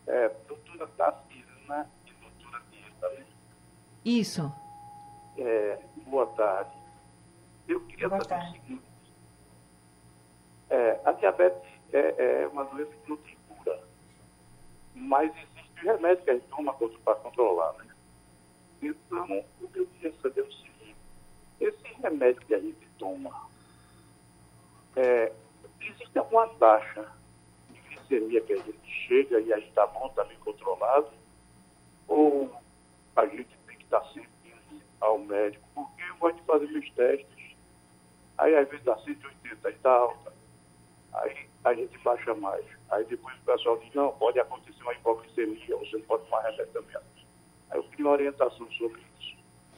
é, 0.07 0.29
doutora 0.47 0.87
Tassira, 0.97 1.51
né? 1.67 1.85
E 2.05 2.11
doutora 2.13 2.63
Tieta, 2.71 3.09
né? 3.09 3.25
Isso. 4.05 4.51
É, 5.37 5.79
boa 6.07 6.27
tarde. 6.27 6.71
Eu 7.67 7.81
queria 7.87 8.07
boa 8.07 8.23
saber 8.23 8.43
o 8.43 8.51
seguinte. 8.53 8.83
É, 10.69 10.99
a 11.03 11.11
diabetes 11.11 11.69
é, 11.91 12.41
é, 12.43 12.47
uma 12.47 12.63
doença 12.65 12.91
que 12.91 13.09
não 13.09 13.17
tem 13.17 13.37
cura, 13.47 13.79
mas 14.95 15.31
existe 15.31 15.85
remédio 15.85 16.23
que 16.23 16.31
a 16.31 16.33
gente 16.33 16.47
toma 16.47 16.73
para 16.73 17.15
controlar, 17.15 17.73
né? 17.73 17.85
Então, 18.81 19.45
o 19.61 19.67
que 19.67 19.79
eu 19.79 19.87
queria 19.87 20.13
saber 20.21 20.41
é 20.41 20.43
o 20.43 20.51
seguinte, 20.53 20.95
esse 21.59 22.01
remédio 22.01 22.41
que 22.41 22.53
a 22.53 22.59
gente 22.59 22.87
toma, 22.97 23.47
é, 24.95 25.31
existe 25.81 26.17
alguma 26.17 26.47
taxa 26.55 27.11
de 27.69 27.79
glicemia 27.81 28.41
que 28.41 28.53
a 28.53 28.57
gente 28.57 28.89
chega 29.07 29.39
e 29.39 29.53
a 29.53 29.59
gente 29.59 29.69
está 29.69 29.85
bom, 29.87 30.07
está 30.07 30.23
bem 30.23 30.37
controlado, 30.39 31.09
ou 32.07 32.51
a 33.15 33.25
gente 33.27 33.55
tem 33.67 33.77
que 33.77 33.83
estar 33.83 33.99
tá 33.99 34.07
sempre 34.13 34.34
ao 35.01 35.19
médico, 35.19 35.67
porque 35.73 36.03
eu 36.03 36.15
vou 36.17 36.33
te 36.33 36.41
fazer 36.43 36.67
meus 36.67 36.89
testes, 36.91 37.55
aí 38.37 38.55
às 38.55 38.67
vezes 38.69 38.85
dá 38.85 38.97
180 38.97 39.69
e 39.69 39.73
está 39.73 39.91
alta, 39.91 40.33
aí 41.13 41.47
a 41.63 41.73
gente 41.73 41.97
baixa 41.99 42.33
mais. 42.35 42.65
Aí 42.89 43.03
depois 43.05 43.35
o 43.37 43.45
pessoal 43.45 43.77
diz, 43.79 43.93
não, 43.93 44.11
pode 44.13 44.39
acontecer 44.39 44.81
uma 44.81 44.93
hipoglicemia, 44.93 45.77
você 45.77 45.97
não 45.97 46.05
pode 46.05 46.23
tomar 46.25 46.41
remédio 46.41 46.67
também. 46.73 46.97
Aí 47.69 47.79
eu 47.79 47.83
queria 47.83 48.05
uma 48.05 48.11
orientação 48.11 48.71
sobre 48.71 49.01
isso. 49.19 49.37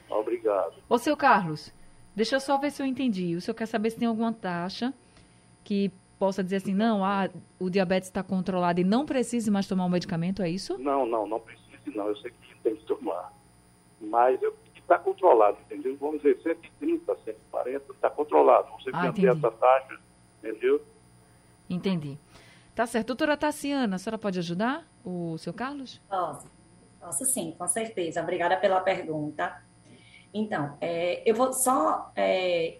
Obrigado. 0.09 0.75
Ô, 0.89 0.97
seu 0.97 1.15
Carlos, 1.15 1.73
deixa 2.15 2.35
eu 2.35 2.39
só 2.39 2.57
ver 2.57 2.71
se 2.71 2.81
eu 2.81 2.85
entendi. 2.85 3.35
O 3.35 3.41
senhor 3.41 3.55
quer 3.55 3.65
saber 3.65 3.89
se 3.89 3.97
tem 3.97 4.07
alguma 4.07 4.33
taxa 4.33 4.93
que 5.63 5.91
possa 6.17 6.43
dizer 6.43 6.57
assim, 6.57 6.73
não, 6.73 7.03
ah, 7.03 7.29
o 7.59 7.69
diabetes 7.69 8.09
está 8.09 8.23
controlado 8.23 8.79
e 8.79 8.83
não 8.83 9.05
precise 9.05 9.51
mais 9.51 9.67
tomar 9.67 9.83
o 9.83 9.87
um 9.87 9.91
medicamento, 9.91 10.41
é 10.41 10.49
isso? 10.49 10.77
Não, 10.77 11.05
não, 11.05 11.27
não 11.27 11.39
precise 11.39 11.67
não. 11.95 12.07
Eu 12.07 12.17
sei 12.17 12.31
que 12.31 12.55
tem 12.63 12.75
que 12.75 12.85
tomar. 12.85 13.31
Mas 13.99 14.39
está 14.87 14.97
controlado, 14.97 15.57
entendeu? 15.65 15.97
Vamos 15.99 16.21
dizer, 16.21 16.41
130, 16.41 17.17
140, 17.25 17.91
está 17.91 18.09
controlado. 18.09 18.69
Você 18.79 18.89
ah, 18.93 19.11
tem 19.11 19.27
essa 19.27 19.51
taxa, 19.51 19.99
entendeu? 20.41 20.81
Entendi. 21.69 22.17
Tá 22.73 22.85
certo. 22.85 23.07
Doutora 23.07 23.35
Tassiana, 23.35 23.97
a 23.97 23.99
senhora 23.99 24.17
pode 24.17 24.39
ajudar 24.39 24.87
o 25.03 25.37
seu 25.37 25.53
Carlos? 25.53 26.01
Posso. 26.09 26.47
Posso 26.99 27.25
sim, 27.25 27.53
com 27.57 27.67
certeza. 27.67 28.21
Obrigada 28.21 28.55
pela 28.55 28.79
pergunta. 28.79 29.61
Então, 30.33 30.77
é, 30.79 31.21
eu 31.29 31.35
vou 31.35 31.51
só 31.51 32.11
é, 32.15 32.77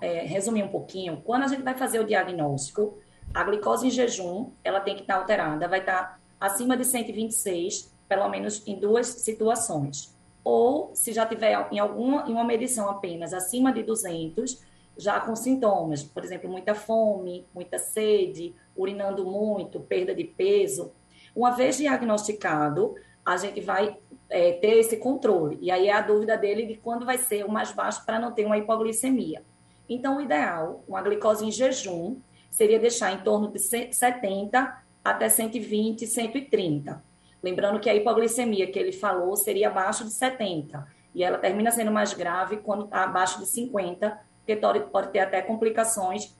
é, 0.00 0.20
resumir 0.22 0.64
um 0.64 0.68
pouquinho. 0.68 1.22
Quando 1.24 1.44
a 1.44 1.48
gente 1.48 1.62
vai 1.62 1.76
fazer 1.76 2.00
o 2.00 2.04
diagnóstico, 2.04 2.98
a 3.32 3.44
glicose 3.44 3.86
em 3.86 3.90
jejum, 3.90 4.50
ela 4.64 4.80
tem 4.80 4.96
que 4.96 5.02
estar 5.02 5.16
alterada, 5.16 5.68
vai 5.68 5.80
estar 5.80 6.20
acima 6.40 6.76
de 6.76 6.84
126, 6.84 7.94
pelo 8.08 8.28
menos 8.28 8.66
em 8.66 8.80
duas 8.80 9.06
situações. 9.06 10.18
Ou, 10.42 10.94
se 10.94 11.12
já 11.12 11.26
tiver 11.26 11.68
em 11.70 11.78
alguma 11.78 12.28
em 12.28 12.32
uma 12.32 12.44
medição 12.44 12.88
apenas 12.88 13.34
acima 13.34 13.72
de 13.72 13.82
200, 13.82 14.62
já 14.96 15.20
com 15.20 15.34
sintomas, 15.34 16.02
por 16.02 16.24
exemplo, 16.24 16.50
muita 16.50 16.74
fome, 16.74 17.46
muita 17.54 17.78
sede, 17.78 18.54
urinando 18.76 19.24
muito, 19.24 19.80
perda 19.80 20.14
de 20.14 20.24
peso. 20.24 20.92
Uma 21.34 21.50
vez 21.50 21.76
diagnosticado, 21.76 22.94
a 23.24 23.36
gente 23.36 23.60
vai 23.60 23.96
é, 24.28 24.52
ter 24.52 24.78
esse 24.78 24.96
controle. 24.96 25.58
E 25.60 25.70
aí 25.70 25.88
é 25.88 25.92
a 25.92 26.00
dúvida 26.00 26.36
dele 26.36 26.66
de 26.66 26.76
quando 26.76 27.06
vai 27.06 27.18
ser 27.18 27.44
o 27.44 27.50
mais 27.50 27.72
baixo 27.72 28.04
para 28.04 28.18
não 28.18 28.32
ter 28.32 28.44
uma 28.44 28.58
hipoglicemia. 28.58 29.42
Então, 29.88 30.18
o 30.18 30.20
ideal, 30.20 30.84
uma 30.86 31.02
glicose 31.02 31.44
em 31.44 31.50
jejum, 31.50 32.20
seria 32.50 32.78
deixar 32.78 33.12
em 33.12 33.18
torno 33.18 33.50
de 33.50 33.58
70 33.58 34.82
até 35.02 35.28
120, 35.28 36.06
130. 36.06 37.02
Lembrando 37.42 37.80
que 37.80 37.88
a 37.88 37.94
hipoglicemia 37.94 38.70
que 38.70 38.78
ele 38.78 38.92
falou 38.92 39.36
seria 39.36 39.68
abaixo 39.68 40.04
de 40.04 40.12
70. 40.12 40.86
E 41.14 41.24
ela 41.24 41.38
termina 41.38 41.70
sendo 41.70 41.90
mais 41.90 42.12
grave 42.12 42.58
quando 42.58 42.84
está 42.84 43.04
abaixo 43.04 43.38
de 43.38 43.46
50, 43.46 44.18
porque 44.38 44.56
pode, 44.56 44.80
pode 44.90 45.08
ter 45.08 45.20
até 45.20 45.42
complicações 45.42 46.36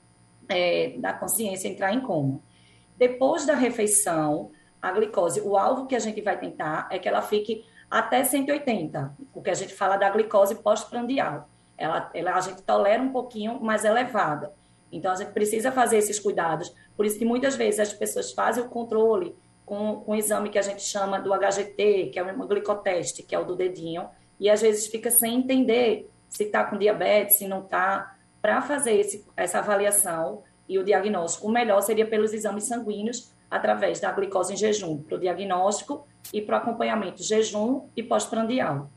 é, 0.48 0.94
da 0.98 1.12
consciência 1.12 1.68
entrar 1.68 1.92
em 1.92 2.00
coma. 2.00 2.40
Depois 2.96 3.46
da 3.46 3.54
refeição, 3.54 4.50
a 4.80 4.92
glicose, 4.92 5.40
o 5.40 5.56
alvo 5.56 5.86
que 5.86 5.96
a 5.96 5.98
gente 5.98 6.20
vai 6.20 6.38
tentar 6.38 6.88
é 6.90 6.98
que 6.98 7.08
ela 7.08 7.22
fique 7.22 7.64
até 7.90 8.22
180, 8.22 9.16
o 9.34 9.42
que 9.42 9.50
a 9.50 9.54
gente 9.54 9.74
fala 9.74 9.96
da 9.96 10.08
glicose 10.10 10.54
pós-prandial. 10.56 11.48
Ela, 11.76 12.10
ela, 12.14 12.34
a 12.34 12.40
gente 12.40 12.62
tolera 12.62 13.02
um 13.02 13.10
pouquinho 13.10 13.58
mais 13.60 13.84
elevada. 13.84 14.52
Então, 14.92 15.12
a 15.12 15.14
gente 15.14 15.32
precisa 15.32 15.72
fazer 15.72 15.96
esses 15.96 16.18
cuidados. 16.18 16.74
Por 16.96 17.06
isso 17.06 17.18
que 17.18 17.24
muitas 17.24 17.56
vezes 17.56 17.80
as 17.80 17.92
pessoas 17.92 18.32
fazem 18.32 18.62
o 18.62 18.68
controle 18.68 19.34
com, 19.70 20.00
com 20.00 20.10
um 20.10 20.14
exame 20.16 20.50
que 20.50 20.58
a 20.58 20.62
gente 20.62 20.82
chama 20.82 21.20
do 21.20 21.30
HGT, 21.32 22.10
que 22.12 22.18
é 22.18 22.22
o 22.24 22.48
glicoteste, 22.48 23.22
que 23.22 23.36
é 23.36 23.38
o 23.38 23.44
do 23.44 23.54
dedinho, 23.54 24.08
e 24.40 24.50
às 24.50 24.60
vezes 24.60 24.88
fica 24.88 25.12
sem 25.12 25.36
entender 25.36 26.10
se 26.28 26.42
está 26.42 26.64
com 26.64 26.76
diabetes, 26.76 27.36
se 27.36 27.46
não 27.46 27.60
está. 27.60 28.16
Para 28.42 28.60
fazer 28.62 28.94
esse, 28.94 29.24
essa 29.36 29.60
avaliação 29.60 30.42
e 30.68 30.76
o 30.76 30.82
diagnóstico, 30.82 31.46
o 31.46 31.52
melhor 31.52 31.82
seria 31.82 32.04
pelos 32.04 32.32
exames 32.32 32.64
sanguíneos, 32.64 33.30
através 33.48 34.00
da 34.00 34.10
glicose 34.10 34.54
em 34.54 34.56
jejum 34.56 34.98
para 35.04 35.16
o 35.16 35.20
diagnóstico 35.20 36.04
e 36.34 36.42
para 36.42 36.56
o 36.56 36.58
acompanhamento 36.58 37.22
jejum 37.22 37.86
e 37.96 38.02
pós-prandial. 38.02 38.90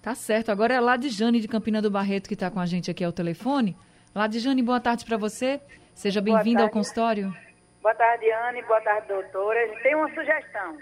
Tá 0.00 0.14
certo. 0.14 0.50
Agora 0.50 0.72
é 0.72 0.80
lá 0.80 0.96
de 0.96 1.10
Jane 1.10 1.38
de 1.38 1.48
Campina 1.48 1.82
do 1.82 1.90
Barreto 1.90 2.28
que 2.28 2.34
está 2.34 2.50
com 2.50 2.60
a 2.60 2.66
gente 2.66 2.90
aqui 2.90 3.04
ao 3.04 3.12
telefone. 3.12 3.76
Lá 4.14 4.26
de 4.26 4.38
Jane, 4.38 4.62
boa 4.62 4.80
tarde 4.80 5.04
para 5.04 5.18
você. 5.18 5.60
Seja 5.94 6.22
bem-vinda 6.22 6.62
ao 6.62 6.70
consultório. 6.70 7.34
Boa 7.82 7.94
tarde, 7.96 8.30
Anne. 8.30 8.62
Boa 8.62 8.80
tarde, 8.80 9.08
doutora. 9.08 9.58
Tem 9.82 9.96
uma 9.96 10.08
sugestão. 10.14 10.78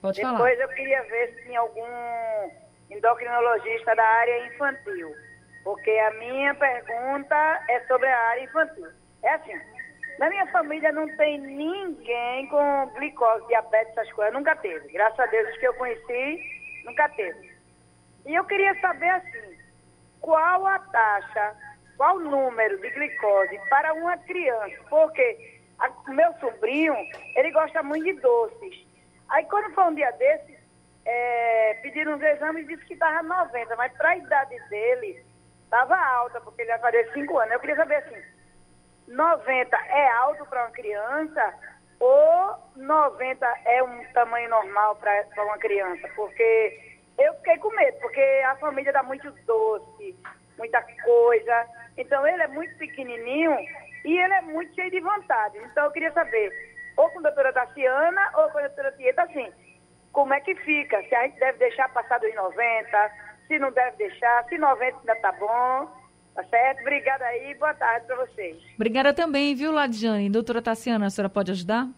Pode 0.00 0.16
Depois 0.16 0.38
falar. 0.38 0.50
Depois 0.50 0.60
eu 0.60 0.68
queria 0.68 1.02
ver 1.02 1.34
se 1.34 1.42
tinha 1.46 1.58
algum 1.58 1.82
endocrinologista 2.90 3.96
da 3.96 4.06
área 4.06 4.46
infantil. 4.46 5.12
Porque 5.64 5.90
a 5.90 6.10
minha 6.12 6.54
pergunta 6.54 7.64
é 7.68 7.80
sobre 7.88 8.06
a 8.06 8.18
área 8.28 8.44
infantil. 8.44 8.86
É 9.24 9.30
assim, 9.30 9.60
na 10.20 10.28
minha 10.28 10.46
família 10.46 10.92
não 10.92 11.08
tem 11.16 11.40
ninguém 11.40 12.46
com 12.46 12.86
glicose, 12.94 13.46
diabetes, 13.48 13.96
essas 13.96 14.12
coisas. 14.12 14.32
Nunca 14.34 14.54
teve. 14.54 14.92
Graças 14.92 15.18
a 15.18 15.26
Deus, 15.26 15.50
os 15.50 15.58
que 15.58 15.66
eu 15.66 15.74
conheci, 15.74 16.82
nunca 16.84 17.08
teve. 17.08 17.52
E 18.26 18.32
eu 18.32 18.44
queria 18.44 18.80
saber 18.80 19.10
assim, 19.10 19.58
qual 20.20 20.64
a 20.68 20.78
taxa, 20.78 21.56
qual 21.96 22.16
o 22.16 22.20
número 22.20 22.80
de 22.80 22.90
glicose 22.90 23.58
para 23.68 23.92
uma 23.94 24.16
criança? 24.18 24.76
Porque 24.88 25.53
o 26.06 26.12
meu 26.12 26.32
sobrinho, 26.34 26.94
ele 27.36 27.50
gosta 27.50 27.82
muito 27.82 28.04
de 28.04 28.12
doces. 28.20 28.86
Aí 29.28 29.44
quando 29.46 29.74
foi 29.74 29.84
um 29.84 29.94
dia 29.94 30.10
desses, 30.12 30.56
é, 31.04 31.78
pediram 31.82 32.14
uns 32.14 32.22
exames 32.22 32.64
e 32.64 32.68
disse 32.68 32.86
que 32.86 32.94
estava 32.94 33.22
90, 33.22 33.76
mas 33.76 33.92
para 33.92 34.10
a 34.10 34.16
idade 34.16 34.58
dele, 34.68 35.24
estava 35.64 35.96
alta, 35.96 36.40
porque 36.40 36.62
ele 36.62 36.70
vai 36.70 36.80
fazer 36.80 37.12
5 37.12 37.38
anos. 37.38 37.52
Eu 37.52 37.60
queria 37.60 37.76
saber 37.76 37.96
assim, 37.96 38.22
90 39.08 39.76
é 39.76 40.08
alto 40.12 40.46
para 40.46 40.64
uma 40.64 40.70
criança 40.70 41.54
ou 42.00 42.58
90 42.76 43.46
é 43.64 43.82
um 43.82 44.04
tamanho 44.12 44.48
normal 44.50 44.96
para 44.96 45.44
uma 45.44 45.58
criança? 45.58 46.08
Porque 46.14 46.80
eu 47.18 47.34
fiquei 47.34 47.58
com 47.58 47.70
medo, 47.70 47.98
porque 48.00 48.20
a 48.46 48.56
família 48.56 48.92
dá 48.92 49.02
muito 49.02 49.30
doce, 49.46 50.16
muita 50.58 50.82
coisa. 50.82 51.66
Então 51.96 52.26
ele 52.26 52.42
é 52.42 52.48
muito 52.48 52.76
pequenininho 52.76 53.56
e 54.04 54.18
ele 54.18 54.34
é 54.34 54.42
muito 54.42 54.74
cheio 54.74 54.90
de 54.90 55.00
vontade. 55.00 55.58
Então 55.58 55.84
eu 55.84 55.90
queria 55.90 56.12
saber, 56.12 56.50
ou 56.96 57.08
com 57.10 57.20
a 57.20 57.22
doutora 57.22 57.52
Daciana 57.52 58.30
ou 58.36 58.50
com 58.50 58.58
a 58.58 58.62
doutora 58.62 58.92
Tieta, 58.92 59.22
assim, 59.22 59.50
como 60.12 60.32
é 60.32 60.40
que 60.40 60.54
fica? 60.56 61.02
Se 61.08 61.14
a 61.14 61.22
gente 61.26 61.38
deve 61.38 61.58
deixar 61.58 61.92
passar 61.92 62.18
dos 62.20 62.34
90, 62.34 63.10
se 63.48 63.58
não 63.58 63.72
deve 63.72 63.96
deixar, 63.96 64.44
se 64.48 64.58
90 64.58 64.98
ainda 64.98 65.16
tá 65.16 65.32
bom. 65.32 66.04
Tá 66.34 66.42
certo? 66.44 66.80
Obrigada 66.80 67.24
aí, 67.26 67.54
boa 67.54 67.72
tarde 67.74 68.06
para 68.06 68.26
vocês. 68.26 68.56
Obrigada 68.74 69.14
também, 69.14 69.54
viu, 69.54 69.70
Ladiane? 69.70 70.28
Doutora 70.28 70.60
Tassiana, 70.60 71.06
a 71.06 71.10
senhora 71.10 71.28
pode 71.28 71.52
ajudar? 71.52 71.88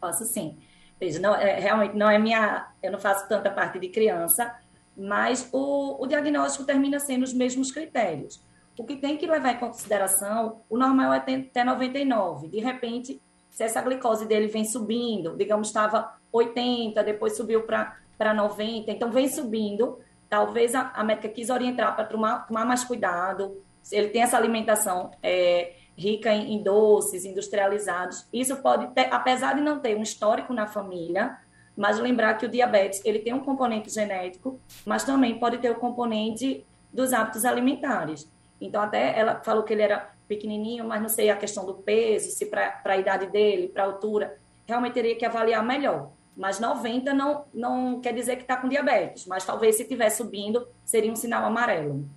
Posso 0.00 0.24
sim. 0.24 0.58
Veja, 0.98 1.20
não, 1.20 1.34
é, 1.34 1.60
realmente 1.60 1.94
não 1.94 2.10
é 2.10 2.18
minha. 2.18 2.66
Eu 2.82 2.92
não 2.92 2.98
faço 2.98 3.28
tanta 3.28 3.50
parte 3.50 3.78
de 3.78 3.88
criança, 3.88 4.58
mas 4.96 5.50
o, 5.52 6.02
o 6.02 6.06
diagnóstico 6.06 6.64
termina 6.64 6.98
sendo 6.98 7.24
os 7.24 7.34
mesmos 7.34 7.70
critérios. 7.70 8.42
O 8.78 8.84
que 8.84 8.96
tem 8.96 9.16
que 9.16 9.26
levar 9.26 9.52
em 9.52 9.58
consideração, 9.58 10.60
o 10.68 10.76
normal 10.76 11.12
é 11.14 11.16
até 11.16 11.64
99. 11.64 12.48
De 12.48 12.58
repente, 12.58 13.22
se 13.50 13.62
essa 13.62 13.80
glicose 13.80 14.26
dele 14.26 14.48
vem 14.48 14.64
subindo, 14.64 15.34
digamos, 15.36 15.68
estava 15.68 16.14
80, 16.30 17.02
depois 17.02 17.36
subiu 17.36 17.62
para 17.62 18.34
90, 18.34 18.90
então 18.90 19.10
vem 19.10 19.28
subindo, 19.28 19.98
talvez 20.28 20.74
a, 20.74 20.90
a 20.94 21.02
médica 21.02 21.28
quis 21.28 21.48
orientar 21.48 21.96
para 21.96 22.04
tomar, 22.04 22.46
tomar 22.46 22.66
mais 22.66 22.84
cuidado, 22.84 23.62
se 23.82 23.96
ele 23.96 24.08
tem 24.08 24.22
essa 24.22 24.36
alimentação 24.36 25.10
é, 25.22 25.72
rica 25.96 26.34
em, 26.34 26.54
em, 26.54 26.62
doces, 26.62 27.24
industrializados, 27.24 28.26
isso 28.30 28.56
pode 28.56 28.88
ter, 28.88 29.08
apesar 29.10 29.54
de 29.54 29.62
não 29.62 29.80
ter 29.80 29.96
um 29.96 30.02
histórico 30.02 30.52
na 30.52 30.66
família, 30.66 31.38
mas 31.74 31.98
lembrar 31.98 32.34
que 32.34 32.44
o 32.44 32.48
diabetes, 32.48 33.00
ele 33.04 33.20
tem 33.20 33.32
um 33.32 33.40
componente 33.40 33.88
genético, 33.90 34.60
mas 34.84 35.04
também 35.04 35.38
pode 35.38 35.58
ter 35.58 35.70
o 35.70 35.76
componente 35.76 36.66
dos 36.92 37.12
hábitos 37.12 37.44
alimentares. 37.44 38.30
Então, 38.60 38.82
até 38.82 39.18
ela 39.18 39.40
falou 39.44 39.62
que 39.62 39.72
ele 39.72 39.82
era 39.82 40.10
pequenininho, 40.26 40.86
mas 40.86 41.00
não 41.00 41.08
sei 41.08 41.30
a 41.30 41.36
questão 41.36 41.64
do 41.64 41.74
peso, 41.74 42.30
se 42.30 42.46
para 42.46 42.80
a 42.84 42.96
idade 42.96 43.26
dele, 43.26 43.68
para 43.68 43.84
a 43.84 43.86
altura, 43.86 44.38
realmente 44.66 44.94
teria 44.94 45.16
que 45.16 45.24
avaliar 45.24 45.64
melhor. 45.64 46.10
Mas 46.36 46.60
90 46.60 47.14
não, 47.14 47.44
não 47.54 48.00
quer 48.00 48.12
dizer 48.12 48.36
que 48.36 48.42
está 48.42 48.56
com 48.56 48.68
diabetes, 48.68 49.26
mas 49.26 49.44
talvez 49.44 49.76
se 49.76 49.82
estiver 49.82 50.10
subindo, 50.10 50.66
seria 50.84 51.10
um 51.10 51.16
sinal 51.16 51.44
amarelo. 51.44 52.08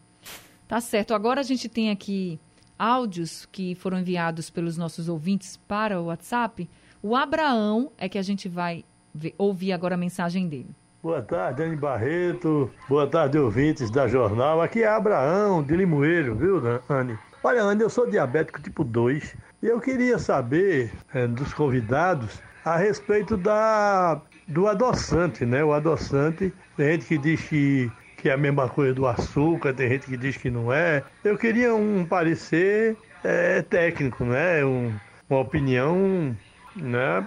Tá 0.68 0.82
certo. 0.82 1.14
Agora 1.14 1.40
a 1.40 1.44
gente 1.44 1.70
tem 1.70 1.90
aqui 1.90 2.40
áudios 2.78 3.46
que 3.46 3.76
foram 3.76 4.00
enviados 4.00 4.50
pelos 4.50 4.78
nossos 4.78 5.08
ouvintes 5.08 5.58
para 5.68 6.02
o 6.02 6.06
WhatsApp. 6.06 6.70
O 7.02 7.16
Abraão 7.16 7.92
é 7.98 8.10
que 8.10 8.18
a 8.18 8.22
gente 8.22 8.50
vai 8.50 8.84
ver, 9.14 9.34
ouvir 9.38 9.72
agora 9.72 9.96
a 9.96 9.98
mensagem 9.98 10.48
dele. 10.48 10.76
Boa 11.02 11.22
tarde, 11.22 11.64
Dani 11.64 11.78
Barreto. 11.78 12.70
Boa 12.90 13.08
tarde, 13.08 13.40
ouvintes 13.40 13.90
da 13.90 14.06
Jornal. 14.06 14.62
Aqui 14.62 14.84
é 14.84 14.88
Abraão, 14.88 15.64
de 15.64 15.74
Limoeiro, 15.74 16.36
viu, 16.36 16.62
Anne? 16.90 17.18
Olha, 17.42 17.64
Anne, 17.64 17.82
eu 17.82 17.90
sou 17.90 18.06
diabético 18.06 18.62
tipo 18.62 18.84
2 18.84 19.34
e 19.64 19.68
eu 19.68 19.80
queria 19.80 20.20
saber 20.20 20.92
é, 21.14 21.26
dos 21.26 21.54
convidados 21.54 22.42
a 22.66 22.76
respeito 22.76 23.38
da, 23.38 24.22
do 24.46 24.68
adoçante, 24.68 25.46
né? 25.46 25.64
O 25.64 25.72
adoçante, 25.72 26.54
tem 26.76 26.92
gente 26.92 27.06
que 27.06 27.18
diz 27.18 27.42
que, 27.48 27.90
que 28.18 28.28
é 28.28 28.34
a 28.34 28.38
mesma 28.38 28.68
coisa 28.68 28.94
do 28.94 29.08
açúcar, 29.08 29.74
tem 29.74 29.88
gente 29.88 30.06
que 30.06 30.18
diz 30.18 30.36
que 30.36 30.52
não 30.52 30.74
é. 30.74 31.02
Eu 31.24 31.38
queria 31.38 31.74
um 31.74 32.06
parecer 32.06 32.98
é, 33.24 33.62
técnico, 33.62 34.26
né? 34.26 34.66
Um, 34.66 34.92
uma 35.30 35.40
opinião 35.40 36.36
né, 36.76 37.26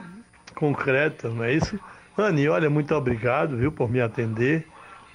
concreta, 0.54 1.30
não 1.30 1.42
é 1.42 1.54
isso? 1.54 1.80
Anne, 2.22 2.48
olha, 2.48 2.70
muito 2.70 2.94
obrigado, 2.94 3.56
viu, 3.56 3.72
por 3.72 3.90
me 3.90 4.00
atender. 4.00 4.66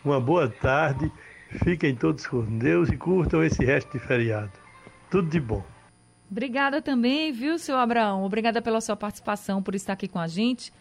Uma 0.04 0.20
boa 0.20 0.50
tarde. 0.50 1.12
Fiquem 1.64 1.96
todos 1.96 2.28
com 2.28 2.44
Deus 2.58 2.90
e 2.90 2.98
curtam 2.98 3.44
esse 3.44 3.64
resto 3.64 3.92
de 3.94 4.00
feriado. 4.00 4.52
Tudo 5.10 5.30
de 5.30 5.40
bom. 5.40 5.64
Obrigada 6.30 6.82
também, 6.82 7.32
viu, 7.32 7.58
seu 7.58 7.78
Abraão? 7.78 8.24
Obrigada 8.24 8.62
pela 8.62 8.82
sua 8.82 8.96
participação, 8.98 9.64
por 9.64 9.74
estar 9.74 9.94
aqui 9.94 10.08
com 10.08 10.20
a 10.20 10.28
gente. 10.28 10.74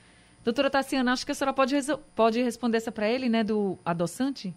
Doutora 0.42 0.68
Tassiana, 0.68 1.12
acho 1.12 1.24
que 1.24 1.32
a 1.32 1.34
senhora 1.34 1.52
pode, 1.52 1.76
pode 2.14 2.42
responder 2.42 2.78
essa 2.78 2.90
para 2.90 3.08
ele, 3.08 3.28
né, 3.28 3.44
do 3.44 3.78
adoçante? 3.84 4.54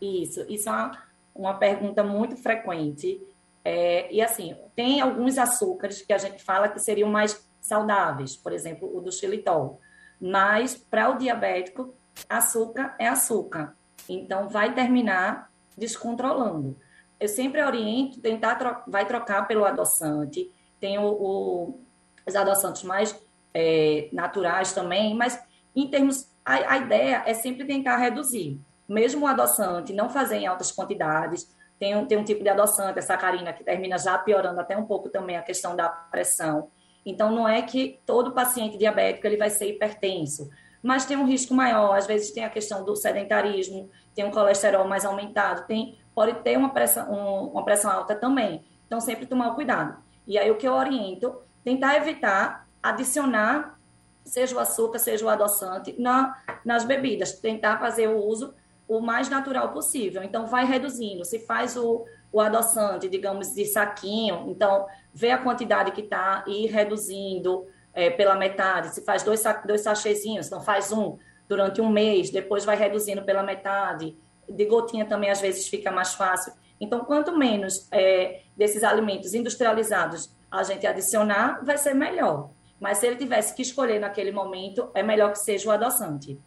Isso, 0.00 0.44
isso 0.48 0.68
é 0.68 0.72
uma, 0.72 1.02
uma 1.34 1.54
pergunta 1.54 2.02
muito 2.02 2.36
frequente. 2.36 3.20
É, 3.64 4.12
e 4.12 4.20
assim, 4.20 4.56
tem 4.74 5.00
alguns 5.00 5.38
açúcares 5.38 6.02
que 6.02 6.12
a 6.12 6.18
gente 6.18 6.42
fala 6.42 6.68
que 6.68 6.78
seriam 6.78 7.10
mais 7.10 7.46
saudáveis, 7.60 8.36
por 8.36 8.52
exemplo, 8.52 8.90
o 8.94 9.00
do 9.00 9.12
xilitol. 9.12 9.80
Mas 10.22 10.76
para 10.76 11.10
o 11.10 11.18
diabético, 11.18 11.92
açúcar 12.28 12.94
é 12.96 13.08
açúcar. 13.08 13.74
Então 14.08 14.48
vai 14.48 14.72
terminar 14.72 15.50
descontrolando. 15.76 16.78
Eu 17.18 17.26
sempre 17.26 17.60
oriento 17.60 18.20
tentar 18.20 18.54
tro 18.54 18.76
vai 18.86 19.04
trocar 19.04 19.48
pelo 19.48 19.64
adoçante. 19.64 20.48
Tem 20.78 20.96
o, 20.96 21.04
o, 21.04 21.80
os 22.24 22.36
adoçantes 22.36 22.84
mais 22.84 23.20
é, 23.52 24.08
naturais 24.12 24.72
também, 24.72 25.12
mas 25.14 25.42
em 25.74 25.88
termos 25.88 26.30
a, 26.44 26.74
a 26.74 26.78
ideia 26.78 27.24
é 27.26 27.34
sempre 27.34 27.64
tentar 27.64 27.96
reduzir. 27.96 28.60
Mesmo 28.88 29.24
o 29.24 29.28
adoçante 29.28 29.92
não 29.92 30.08
fazer 30.08 30.36
em 30.36 30.46
altas 30.46 30.70
quantidades, 30.70 31.52
tem 31.80 31.96
um, 31.96 32.06
tem 32.06 32.16
um 32.16 32.22
tipo 32.22 32.44
de 32.44 32.48
adoçante, 32.48 33.00
a 33.00 33.02
sacarina, 33.02 33.52
que 33.52 33.64
termina 33.64 33.98
já 33.98 34.16
piorando 34.16 34.60
até 34.60 34.76
um 34.76 34.84
pouco 34.84 35.08
também 35.08 35.36
a 35.36 35.42
questão 35.42 35.74
da 35.74 35.88
pressão. 35.88 36.70
Então, 37.04 37.30
não 37.30 37.48
é 37.48 37.62
que 37.62 38.00
todo 38.06 38.32
paciente 38.32 38.78
diabético 38.78 39.26
ele 39.26 39.36
vai 39.36 39.50
ser 39.50 39.68
hipertenso, 39.68 40.48
mas 40.82 41.04
tem 41.04 41.16
um 41.16 41.26
risco 41.26 41.54
maior. 41.54 41.96
Às 41.96 42.06
vezes 42.06 42.30
tem 42.30 42.44
a 42.44 42.50
questão 42.50 42.84
do 42.84 42.94
sedentarismo, 42.94 43.90
tem 44.14 44.24
um 44.24 44.30
colesterol 44.30 44.86
mais 44.86 45.04
aumentado, 45.04 45.66
tem, 45.66 45.98
pode 46.14 46.34
ter 46.42 46.56
uma 46.56 46.70
pressão, 46.70 47.10
um, 47.12 47.48
uma 47.52 47.64
pressão 47.64 47.90
alta 47.90 48.14
também. 48.14 48.64
Então, 48.86 49.00
sempre 49.00 49.26
tomar 49.26 49.54
cuidado. 49.54 49.96
E 50.26 50.38
aí, 50.38 50.50
o 50.50 50.56
que 50.56 50.66
eu 50.66 50.74
oriento, 50.74 51.36
tentar 51.64 51.96
evitar 51.96 52.68
adicionar, 52.82 53.78
seja 54.24 54.54
o 54.54 54.58
açúcar, 54.58 54.98
seja 54.98 55.24
o 55.24 55.28
adoçante, 55.28 55.94
na, 55.98 56.36
nas 56.64 56.84
bebidas. 56.84 57.32
Tentar 57.32 57.78
fazer 57.78 58.08
o 58.08 58.18
uso 58.18 58.54
o 58.86 59.00
mais 59.00 59.28
natural 59.28 59.72
possível. 59.72 60.22
Então, 60.22 60.46
vai 60.46 60.64
reduzindo. 60.64 61.24
Se 61.24 61.38
faz 61.40 61.76
o, 61.76 62.04
o 62.32 62.40
adoçante, 62.40 63.08
digamos, 63.08 63.54
de 63.54 63.64
saquinho, 63.66 64.46
então 64.48 64.86
vê 65.12 65.30
a 65.30 65.38
quantidade 65.38 65.92
que 65.92 66.00
está 66.00 66.42
e 66.46 66.64
ir 66.64 66.68
reduzindo 66.68 67.66
é, 67.92 68.08
pela 68.08 68.34
metade. 68.34 68.94
Se 68.94 69.04
faz 69.04 69.22
dois, 69.22 69.42
dois 69.66 69.82
sachezinhos, 69.82 70.46
então 70.46 70.60
faz 70.60 70.90
um 70.90 71.18
durante 71.46 71.80
um 71.82 71.90
mês, 71.90 72.30
depois 72.30 72.64
vai 72.64 72.76
reduzindo 72.76 73.22
pela 73.22 73.42
metade. 73.42 74.16
De 74.48 74.64
gotinha 74.64 75.04
também 75.04 75.30
às 75.30 75.40
vezes 75.40 75.68
fica 75.68 75.90
mais 75.90 76.14
fácil. 76.14 76.54
Então, 76.80 77.04
quanto 77.04 77.36
menos 77.36 77.86
é, 77.92 78.42
desses 78.56 78.82
alimentos 78.82 79.34
industrializados 79.34 80.34
a 80.50 80.62
gente 80.62 80.86
adicionar, 80.86 81.60
vai 81.62 81.78
ser 81.78 81.94
melhor. 81.94 82.50
Mas 82.80 82.98
se 82.98 83.06
ele 83.06 83.16
tivesse 83.16 83.54
que 83.54 83.62
escolher 83.62 84.00
naquele 84.00 84.32
momento, 84.32 84.90
é 84.94 85.02
melhor 85.02 85.32
que 85.32 85.38
seja 85.38 85.68
o 85.68 85.72
adoçante. 85.72 86.40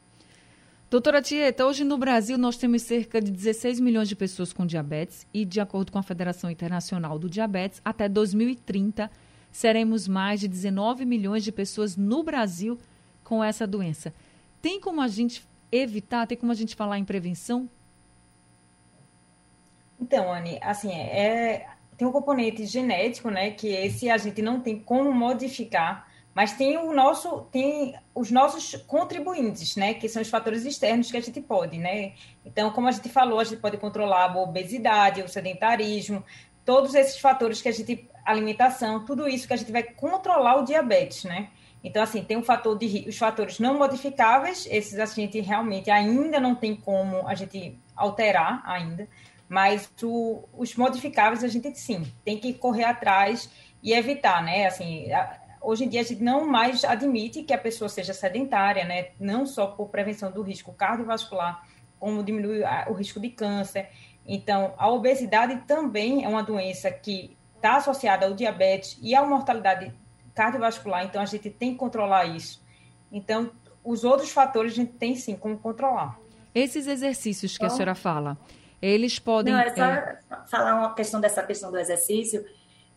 Doutora 0.96 1.22
Tieta, 1.22 1.66
hoje 1.66 1.84
no 1.84 1.98
Brasil 1.98 2.38
nós 2.38 2.56
temos 2.56 2.84
cerca 2.84 3.22
de 3.22 3.30
16 3.30 3.82
milhões 3.82 4.08
de 4.08 4.16
pessoas 4.16 4.54
com 4.54 4.66
diabetes 4.66 5.28
e, 5.34 5.44
de 5.44 5.60
acordo 5.60 5.92
com 5.92 6.00
a 6.00 6.02
Federação 6.02 6.50
Internacional 6.50 7.20
do 7.20 7.30
Diabetes, 7.30 7.82
até 7.84 8.08
2030 8.08 9.12
seremos 9.52 10.08
mais 10.08 10.40
de 10.40 10.48
19 10.48 11.04
milhões 11.04 11.44
de 11.44 11.52
pessoas 11.52 11.98
no 11.98 12.24
Brasil 12.24 12.80
com 13.26 13.44
essa 13.44 13.68
doença. 13.68 14.14
Tem 14.62 14.80
como 14.80 15.02
a 15.02 15.10
gente 15.10 15.46
evitar, 15.70 16.26
tem 16.28 16.38
como 16.38 16.54
a 16.54 16.56
gente 16.56 16.78
falar 16.78 16.98
em 16.98 17.04
prevenção? 17.04 17.70
Então, 20.00 20.32
Anne, 20.32 20.58
assim, 20.62 20.94
é, 20.94 21.68
tem 21.98 22.08
um 22.08 22.12
componente 22.14 22.66
genético, 22.66 23.30
né, 23.30 23.52
que 23.52 23.68
esse 23.68 24.10
a 24.10 24.16
gente 24.16 24.42
não 24.42 24.62
tem 24.62 24.80
como 24.80 25.12
modificar, 25.12 26.08
mas 26.36 26.52
tem 26.52 26.78
o 26.78 26.92
nosso, 26.92 27.48
tem 27.50 27.96
os 28.14 28.30
nossos 28.30 28.76
contribuintes, 28.86 29.78
né, 29.78 29.94
que 29.94 30.10
são 30.10 30.22
os 30.22 30.30
fatores 30.30 30.66
externos 30.66 31.10
que 31.10 31.16
a 31.16 31.22
gente 31.22 31.40
pode, 31.40 31.78
né? 31.78 32.12
Então, 32.46 32.70
como 32.72 32.90
a 32.90 32.92
gente 32.92 33.08
falou, 33.08 33.40
a 33.40 33.46
gente 33.46 33.62
pode 33.62 33.78
controlar 33.78 34.30
a 34.30 34.38
obesidade, 34.38 35.22
o 35.22 35.30
sedentarismo, 35.30 36.22
todos 36.66 36.94
esses 36.94 37.18
fatores 37.18 37.62
que 37.62 37.70
a 37.70 37.72
gente 37.72 38.10
alimentação, 38.26 39.06
tudo 39.06 39.30
isso 39.30 39.48
que 39.48 39.54
a 39.54 39.58
gente 39.58 39.72
vai 39.72 39.84
controlar 39.84 40.58
o 40.58 40.66
diabetes, 40.66 41.24
né? 41.24 41.50
Então, 41.82 42.04
assim, 42.04 42.22
tem 42.24 42.36
um 42.36 42.44
fator 42.44 42.78
de 42.78 43.06
os 43.08 43.18
fatores 43.18 43.60
não 43.60 43.78
modificáveis, 43.78 44.68
esses 44.70 45.00
a 45.00 45.06
gente 45.06 45.40
realmente 45.40 45.90
ainda 45.90 46.40
não 46.40 46.54
tem 46.54 46.76
como 46.76 47.26
a 47.28 47.36
gente 47.36 47.80
alterar 47.96 48.62
ainda, 48.66 49.08
mas 49.48 49.90
o, 50.02 50.44
os 50.58 50.76
modificáveis 50.76 51.44
a 51.44 51.48
gente 51.48 51.74
sim 51.80 52.04
tem 52.26 52.38
que 52.38 52.54
correr 52.54 52.86
atrás 52.86 53.50
e 53.82 53.94
evitar, 53.94 54.44
né? 54.44 54.66
Assim, 54.66 55.06
hoje 55.66 55.86
em 55.86 55.90
dia 55.90 56.02
a 56.02 56.04
gente 56.04 56.24
não 56.24 56.46
mais 56.46 56.84
admite 56.84 57.44
que 57.44 57.54
a 57.54 57.58
pessoa 57.58 57.90
seja 57.90 58.14
sedentária, 58.14 58.86
né? 58.86 59.10
Não 59.20 59.46
só 59.46 59.68
por 59.68 59.90
prevenção 59.90 60.32
do 60.32 60.42
risco 60.42 60.72
cardiovascular, 60.74 61.68
como 62.00 62.24
diminuir 62.24 62.64
o 62.88 62.94
risco 62.94 63.20
de 63.20 63.30
câncer. 63.30 63.90
Então, 64.26 64.74
a 64.78 64.90
obesidade 64.90 65.64
também 65.68 66.24
é 66.24 66.28
uma 66.28 66.44
doença 66.44 66.92
que 66.92 67.36
está 67.56 67.78
associada 67.78 68.26
ao 68.26 68.34
diabetes 68.34 68.98
e 69.02 69.16
à 69.16 69.24
mortalidade 69.26 69.94
cardiovascular, 70.34 71.06
então 71.06 71.22
a 71.22 71.26
gente 71.26 71.50
tem 71.50 71.72
que 71.72 71.78
controlar 71.78 72.26
isso. 72.26 72.64
Então, 73.12 73.52
os 73.84 74.04
outros 74.04 74.32
fatores 74.32 74.74
a 74.74 74.76
gente 74.76 74.94
tem 74.94 75.16
sim 75.16 75.36
como 75.36 75.58
controlar. 75.58 76.20
Esses 76.54 76.88
exercícios 76.88 77.58
que 77.58 77.66
a 77.66 77.70
senhora 77.70 77.96
fala, 77.96 78.38
eles 78.82 79.20
podem. 79.20 79.54
Não, 79.54 79.60
é 79.60 79.74
só 79.74 79.84
é... 79.84 80.20
falar 80.48 80.76
uma 80.76 80.94
questão 80.94 81.22
dessa 81.22 81.42
questão 81.44 81.72
do 81.72 81.78
exercício. 81.78 82.46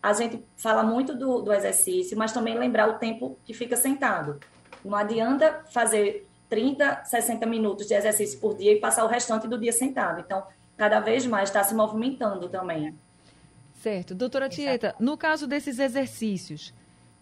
A 0.02 0.12
gente 0.12 0.44
fala 0.56 0.82
muito 0.82 1.14
do, 1.14 1.42
do 1.42 1.52
exercício, 1.52 2.16
mas 2.16 2.32
também 2.32 2.56
lembrar 2.56 2.88
o 2.88 2.98
tempo 2.98 3.38
que 3.44 3.52
fica 3.52 3.76
sentado. 3.76 4.38
Não 4.84 4.96
adianta 4.96 5.64
fazer 5.72 6.28
30, 6.48 7.04
60 7.04 7.44
minutos 7.46 7.86
de 7.86 7.94
exercício 7.94 8.38
por 8.38 8.56
dia 8.56 8.72
e 8.72 8.80
passar 8.80 9.04
o 9.04 9.08
restante 9.08 9.48
do 9.48 9.58
dia 9.58 9.72
sentado. 9.72 10.20
Então, 10.20 10.44
cada 10.76 11.00
vez 11.00 11.26
mais 11.26 11.48
está 11.48 11.62
se 11.64 11.74
movimentando 11.74 12.48
também. 12.48 12.94
Certo. 13.82 14.14
Doutora 14.14 14.48
Tieta, 14.48 14.94
no 14.98 15.16
caso 15.16 15.46
desses 15.46 15.78
exercícios, 15.78 16.72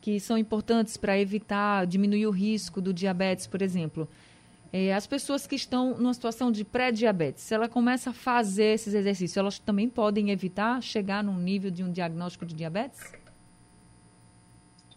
que 0.00 0.20
são 0.20 0.38
importantes 0.38 0.96
para 0.96 1.18
evitar, 1.18 1.86
diminuir 1.86 2.26
o 2.26 2.30
risco 2.30 2.80
do 2.80 2.94
diabetes, 2.94 3.46
por 3.46 3.60
exemplo, 3.60 4.08
é, 4.76 4.92
as 4.92 5.06
pessoas 5.06 5.46
que 5.46 5.54
estão 5.54 5.96
numa 5.96 6.12
situação 6.12 6.52
de 6.52 6.62
pré-diabetes, 6.62 7.44
se 7.44 7.54
ela 7.54 7.66
começa 7.66 8.10
a 8.10 8.12
fazer 8.12 8.74
esses 8.74 8.92
exercícios, 8.92 9.34
elas 9.38 9.58
também 9.58 9.88
podem 9.88 10.30
evitar 10.30 10.82
chegar 10.82 11.24
num 11.24 11.38
nível 11.38 11.70
de 11.70 11.82
um 11.82 11.90
diagnóstico 11.90 12.44
de 12.44 12.54
diabetes? 12.54 13.00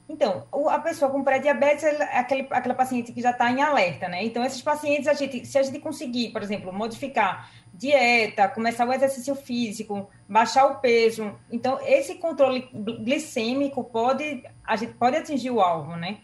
Então, 0.09 0.45
a 0.67 0.79
pessoa 0.79 1.09
com 1.09 1.23
pré-diabetes 1.23 1.83
é 1.83 2.17
aquele, 2.17 2.47
aquela 2.49 2.73
paciente 2.73 3.13
que 3.13 3.21
já 3.21 3.29
está 3.29 3.49
em 3.51 3.61
alerta, 3.61 4.09
né? 4.09 4.25
Então, 4.25 4.43
esses 4.43 4.61
pacientes, 4.61 5.07
a 5.07 5.13
gente, 5.13 5.45
se 5.45 5.57
a 5.57 5.63
gente 5.63 5.79
conseguir, 5.79 6.31
por 6.31 6.43
exemplo, 6.43 6.73
modificar 6.73 7.49
dieta, 7.71 8.49
começar 8.49 8.85
o 8.85 8.91
exercício 8.91 9.33
físico, 9.33 10.09
baixar 10.27 10.65
o 10.65 10.79
peso, 10.79 11.33
então 11.49 11.79
esse 11.83 12.15
controle 12.15 12.67
glicêmico 12.73 13.83
pode, 13.83 14.43
a 14.65 14.75
gente 14.75 14.93
pode 14.95 15.15
atingir 15.15 15.51
o 15.51 15.61
alvo, 15.61 15.95
né? 15.95 16.17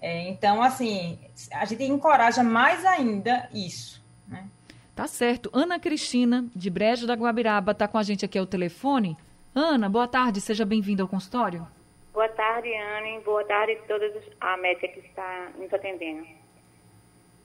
É, 0.00 0.28
então, 0.28 0.62
assim, 0.62 1.18
a 1.52 1.64
gente 1.64 1.84
encoraja 1.84 2.42
mais 2.42 2.84
ainda 2.84 3.48
isso, 3.52 4.02
né? 4.26 4.48
Tá 4.94 5.06
certo. 5.06 5.50
Ana 5.52 5.78
Cristina, 5.78 6.44
de 6.54 6.70
Brejo 6.70 7.06
da 7.06 7.14
Guabiraba, 7.14 7.72
está 7.72 7.86
com 7.86 7.98
a 7.98 8.02
gente 8.02 8.24
aqui 8.24 8.38
ao 8.38 8.46
telefone. 8.46 9.16
Ana, 9.54 9.88
boa 9.88 10.06
tarde, 10.06 10.40
seja 10.40 10.64
bem-vinda 10.64 11.02
ao 11.02 11.08
consultório. 11.08 11.66
Boa 12.12 12.28
tarde, 12.28 12.68
Anne. 12.74 13.20
Boa 13.20 13.44
tarde 13.44 13.72
a 13.72 13.86
toda 13.86 14.12
a 14.40 14.56
médica 14.56 14.88
que 14.88 15.00
está 15.00 15.50
nos 15.56 15.72
atendendo. 15.72 16.26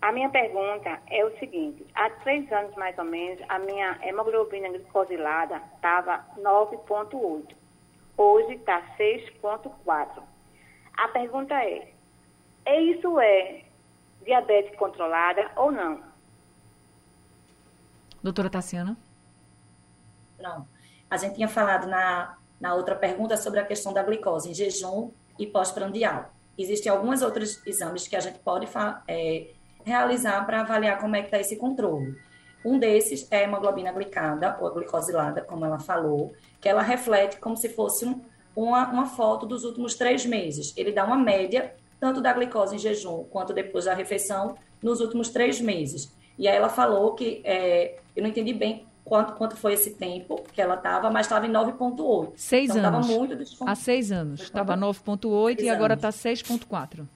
A 0.02 0.12
minha 0.12 0.30
pergunta 0.30 1.00
é 1.10 1.24
o 1.24 1.38
seguinte: 1.40 1.86
há 1.96 2.10
três 2.10 2.52
anos 2.52 2.76
mais 2.76 2.98
ou 2.98 3.06
menos, 3.06 3.40
a 3.48 3.58
minha 3.60 3.98
hemoglobina 4.04 4.70
glicosilada 4.70 5.62
estava 5.76 6.26
9,8. 6.40 7.56
Hoje 8.18 8.56
está 8.56 8.82
6,4. 8.98 10.24
A 10.98 11.08
pergunta 11.10 11.54
é: 11.54 11.93
é 12.66 12.82
isso 12.82 13.20
é 13.20 13.64
diabetes 14.26 14.76
controlada 14.78 15.52
ou 15.56 15.72
não? 15.72 16.02
Doutora 18.22 18.50
Tassiana? 18.50 18.96
Não. 20.40 20.68
A 21.10 21.18
gente 21.18 21.36
tinha 21.36 21.48
falado 21.48 21.88
na 21.88 22.38
na 22.64 22.76
outra 22.76 22.96
pergunta 22.96 23.36
sobre 23.36 23.60
a 23.60 23.66
questão 23.66 23.92
da 23.92 24.02
glicose 24.02 24.50
em 24.50 24.54
jejum 24.54 25.12
e 25.38 25.46
pós-prandial. 25.46 26.32
Existem 26.58 26.90
alguns 26.90 27.22
outros 27.22 27.62
exames 27.68 28.08
que 28.08 28.16
a 28.16 28.22
gente 28.22 28.40
pode 28.40 28.70
é, 29.06 29.48
realizar 29.84 30.46
para 30.46 30.62
avaliar 30.62 30.98
como 30.98 31.14
é 31.18 31.20
que 31.20 31.28
está 31.28 31.38
esse 31.38 31.58
controle. 31.58 32.18
Um 32.64 32.80
desses 32.80 33.30
é 33.30 33.40
a 33.40 33.44
hemoglobina 33.44 33.92
glicada, 33.92 34.58
ou 34.62 34.68
a 34.68 34.72
glicosilada, 34.72 35.42
como 35.42 35.66
ela 35.66 35.78
falou, 35.78 36.34
que 36.62 36.70
ela 36.70 36.82
reflete 36.82 37.38
como 37.38 37.58
se 37.58 37.68
fosse 37.68 38.06
um, 38.06 38.22
uma, 38.56 38.88
uma 38.88 39.08
foto 39.08 39.46
dos 39.46 39.66
últimos 39.66 39.96
três 39.96 40.26
meses. 40.26 40.74
Ele 40.78 40.94
dá 40.94 41.04
uma 41.04 41.18
média, 41.18 41.76
tanto 42.04 42.20
da 42.20 42.34
glicose 42.34 42.76
em 42.76 42.78
jejum 42.78 43.24
quanto 43.30 43.54
depois 43.54 43.86
da 43.86 43.94
refeição, 43.94 44.58
nos 44.82 45.00
últimos 45.00 45.30
três 45.30 45.62
meses. 45.62 46.14
E 46.38 46.50
aí 46.50 46.58
ela 46.58 46.68
falou 46.68 47.14
que, 47.14 47.42
é, 47.46 47.98
eu 48.14 48.22
não 48.22 48.30
entendi 48.30 48.52
bem 48.52 48.86
quanto, 49.06 49.32
quanto 49.36 49.56
foi 49.56 49.72
esse 49.72 49.92
tempo 49.92 50.44
que 50.52 50.62
ela 50.62 50.76
estava, 50.76 51.10
mas 51.10 51.28
estava 51.28 51.48
em 51.48 51.50
9,8. 51.50 52.34
Seis 52.36 52.72
então, 52.72 52.90
anos. 52.90 53.08
Estava 53.08 53.20
muito. 53.20 53.66
Há 53.66 53.76
seis 53.76 54.12
anos. 54.12 54.42
Estava 54.42 54.76
9,8 54.76 55.62
e 55.62 55.70
agora 55.70 55.94
está 55.94 56.10
6,4. 56.10 57.08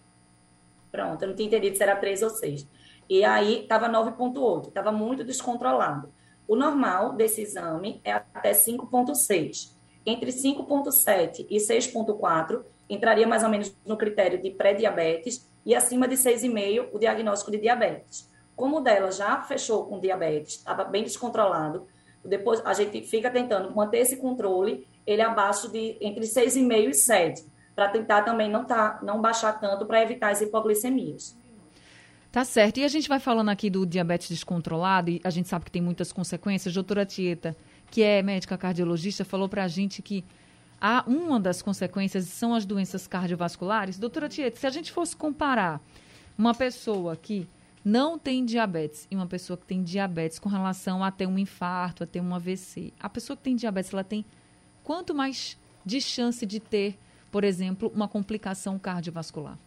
Pronto, 0.90 1.22
eu 1.22 1.28
não 1.28 1.36
tinha 1.36 1.48
entendido 1.48 1.76
se 1.76 1.84
era 1.84 1.98
3 1.98 2.22
ou 2.22 2.30
6. 2.30 2.66
E 3.10 3.26
aí 3.26 3.64
estava 3.64 3.90
9,8, 3.90 4.70
estava 4.70 4.94
muito 4.94 5.22
descontrolado. 5.26 6.14
O 6.48 6.56
normal 6.56 7.12
desse 7.12 7.42
exame 7.42 8.00
é 8.06 8.14
até 8.14 8.54
5,6. 8.54 9.70
Entre 10.08 10.32
5,7 10.32 11.46
e 11.50 11.58
6,4 11.58 12.64
entraria 12.90 13.28
mais 13.28 13.44
ou 13.44 13.50
menos 13.50 13.76
no 13.86 13.98
critério 13.98 14.42
de 14.42 14.50
pré-diabetes 14.52 15.46
e 15.66 15.76
acima 15.76 16.08
de 16.08 16.16
6,5 16.16 16.88
o 16.94 16.98
diagnóstico 16.98 17.52
de 17.52 17.58
diabetes. 17.58 18.32
Como 18.56 18.78
o 18.78 18.80
dela 18.80 19.12
já 19.12 19.42
fechou 19.42 19.86
com 19.86 20.00
diabetes, 20.00 20.56
estava 20.56 20.86
bem 20.86 21.04
descontrolado, 21.04 21.86
depois 22.24 22.62
a 22.66 22.74
gente 22.74 23.02
fica 23.02 23.30
tentando 23.30 23.76
manter 23.76 24.00
esse 24.00 24.16
controle, 24.16 24.88
ele 25.06 25.22
abaixo 25.22 25.70
de 25.70 25.98
entre 26.00 26.24
6,5 26.24 26.90
e 26.90 26.94
7, 26.94 27.46
para 27.76 27.90
tentar 27.90 28.22
também 28.22 28.50
não, 28.50 28.64
tá, 28.64 29.00
não 29.04 29.22
baixar 29.22 29.60
tanto 29.60 29.86
para 29.86 30.02
evitar 30.02 30.32
as 30.32 30.42
hipoglicemias. 30.42 31.38
Tá 32.32 32.44
certo. 32.44 32.80
E 32.80 32.84
a 32.84 32.88
gente 32.88 33.08
vai 33.08 33.20
falando 33.20 33.50
aqui 33.50 33.70
do 33.70 33.86
diabetes 33.86 34.30
descontrolado, 34.30 35.10
e 35.10 35.22
a 35.24 35.30
gente 35.30 35.48
sabe 35.48 35.66
que 35.66 35.72
tem 35.72 35.82
muitas 35.82 36.12
consequências. 36.12 36.74
Doutora 36.74 37.06
Tieta, 37.06 37.56
que 37.90 38.04
é 38.04 38.22
médica 38.22 38.58
cardiologista, 38.58 39.24
falou 39.26 39.48
para 39.48 39.64
a 39.64 39.68
gente 39.68 40.02
que 40.02 40.24
há 40.80 41.04
uma 41.08 41.40
das 41.40 41.62
consequências 41.62 42.26
são 42.26 42.54
as 42.54 42.66
doenças 42.66 43.08
cardiovasculares. 43.08 43.98
Doutora 43.98 44.30
Tieta, 44.30 44.60
se 44.60 44.68
a 44.68 44.70
gente 44.70 44.92
fosse 44.92 45.16
comparar 45.16 45.82
uma 46.38 46.54
pessoa 46.54 47.16
que 47.16 47.48
não 47.84 48.20
tem 48.20 48.44
diabetes 48.44 49.08
e 49.10 49.16
uma 49.16 49.26
pessoa 49.26 49.58
que 49.58 49.66
tem 49.66 49.82
diabetes 49.82 50.38
com 50.40 50.50
relação 50.50 51.04
a 51.04 51.10
ter 51.10 51.26
um 51.26 51.40
infarto, 51.40 52.04
a 52.04 52.08
ter 52.08 52.20
um 52.20 52.36
AVC, 52.36 52.94
a 53.00 53.10
pessoa 53.10 53.38
que 53.38 53.44
tem 53.44 53.56
diabetes, 53.56 53.94
ela 53.94 54.04
tem 54.04 54.26
quanto 54.84 55.16
mais 55.16 55.58
de 55.86 56.02
chance 56.02 56.46
de 56.46 56.60
ter, 56.60 57.00
por 57.32 57.44
exemplo, 57.44 57.92
uma 57.96 58.08
complicação 58.08 58.78
cardiovascular? 58.78 59.58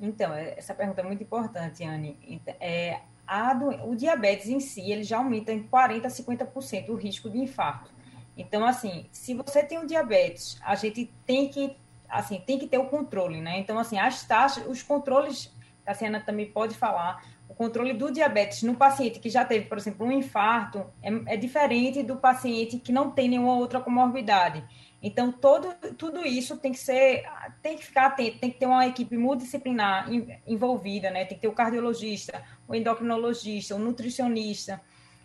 Então, 0.00 0.32
é, 0.32 0.54
essa 0.56 0.74
pergunta 0.74 1.00
é 1.00 1.04
muito 1.04 1.22
importante, 1.22 1.84
Anne. 1.84 2.16
É, 2.60 3.00
a, 3.32 3.52
o 3.86 3.96
diabetes 3.96 4.48
em 4.48 4.60
si, 4.60 4.90
ele 4.90 5.02
já 5.02 5.18
aumenta 5.18 5.52
em 5.52 5.62
40% 5.62 6.04
a 6.04 6.08
50% 6.08 6.88
o 6.90 6.94
risco 6.94 7.30
de 7.30 7.38
infarto. 7.38 7.90
Então, 8.36 8.64
assim, 8.64 9.06
se 9.10 9.34
você 9.34 9.62
tem 9.62 9.78
o 9.78 9.86
diabetes, 9.86 10.58
a 10.62 10.74
gente 10.74 11.10
tem 11.24 11.48
que, 11.48 11.76
assim, 12.08 12.42
tem 12.44 12.58
que 12.58 12.66
ter 12.66 12.78
o 12.78 12.86
controle, 12.86 13.40
né? 13.40 13.58
Então, 13.58 13.78
assim, 13.78 13.98
as 13.98 14.24
taxas, 14.24 14.66
os 14.66 14.82
controles 14.82 15.50
Cassiana 15.84 16.20
também 16.20 16.46
pode 16.46 16.74
falar, 16.74 17.24
o 17.48 17.54
controle 17.54 17.92
do 17.92 18.10
diabetes 18.10 18.62
no 18.62 18.74
paciente 18.74 19.18
que 19.18 19.28
já 19.28 19.44
teve, 19.44 19.66
por 19.66 19.78
exemplo, 19.78 20.06
um 20.06 20.12
infarto, 20.12 20.84
é, 21.02 21.34
é 21.34 21.36
diferente 21.36 22.02
do 22.02 22.16
paciente 22.16 22.78
que 22.78 22.92
não 22.92 23.10
tem 23.10 23.28
nenhuma 23.28 23.54
outra 23.54 23.80
comorbidade. 23.80 24.64
Então, 25.02 25.32
todo, 25.32 25.74
tudo 25.98 26.24
isso 26.24 26.56
tem 26.56 26.70
que 26.70 26.78
ser, 26.78 27.24
tem 27.60 27.76
que 27.76 27.84
ficar 27.84 28.06
atento, 28.06 28.38
tem 28.38 28.50
que 28.50 28.58
ter 28.58 28.66
uma 28.66 28.86
equipe 28.86 29.16
multidisciplinar 29.16 30.08
envolvida, 30.46 31.10
né? 31.10 31.24
Tem 31.24 31.36
que 31.36 31.42
ter 31.42 31.48
o 31.48 31.52
cardiologista, 31.52 32.40
o 32.68 32.74
endocrinologista, 32.74 33.74
o 33.74 33.80
nutricionista. 33.80 34.80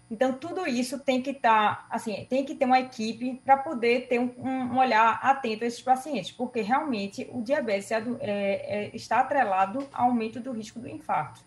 Então, 0.10 0.34
tudo 0.34 0.66
isso 0.66 0.98
tem 1.00 1.22
que 1.22 1.32
estar, 1.32 1.76
tá, 1.76 1.88
assim, 1.92 2.26
tem 2.28 2.44
que 2.44 2.56
ter 2.56 2.66
uma 2.66 2.80
equipe 2.80 3.40
para 3.46 3.58
poder 3.58 4.08
ter 4.08 4.20
um, 4.20 4.34
um, 4.40 4.78
olhar 4.78 5.20
atento 5.22 5.64
a 5.64 5.68
esses 5.68 5.82
pacientes, 5.82 6.32
porque 6.32 6.62
realmente 6.62 7.30
o 7.32 7.42
diabetes 7.42 7.92
é, 7.92 8.02
é, 8.22 8.92
está 8.96 9.20
atrelado 9.20 9.88
ao 9.92 10.08
aumento 10.08 10.40
do 10.40 10.52
risco 10.54 10.80
do 10.80 10.88
infarto. 10.88 11.42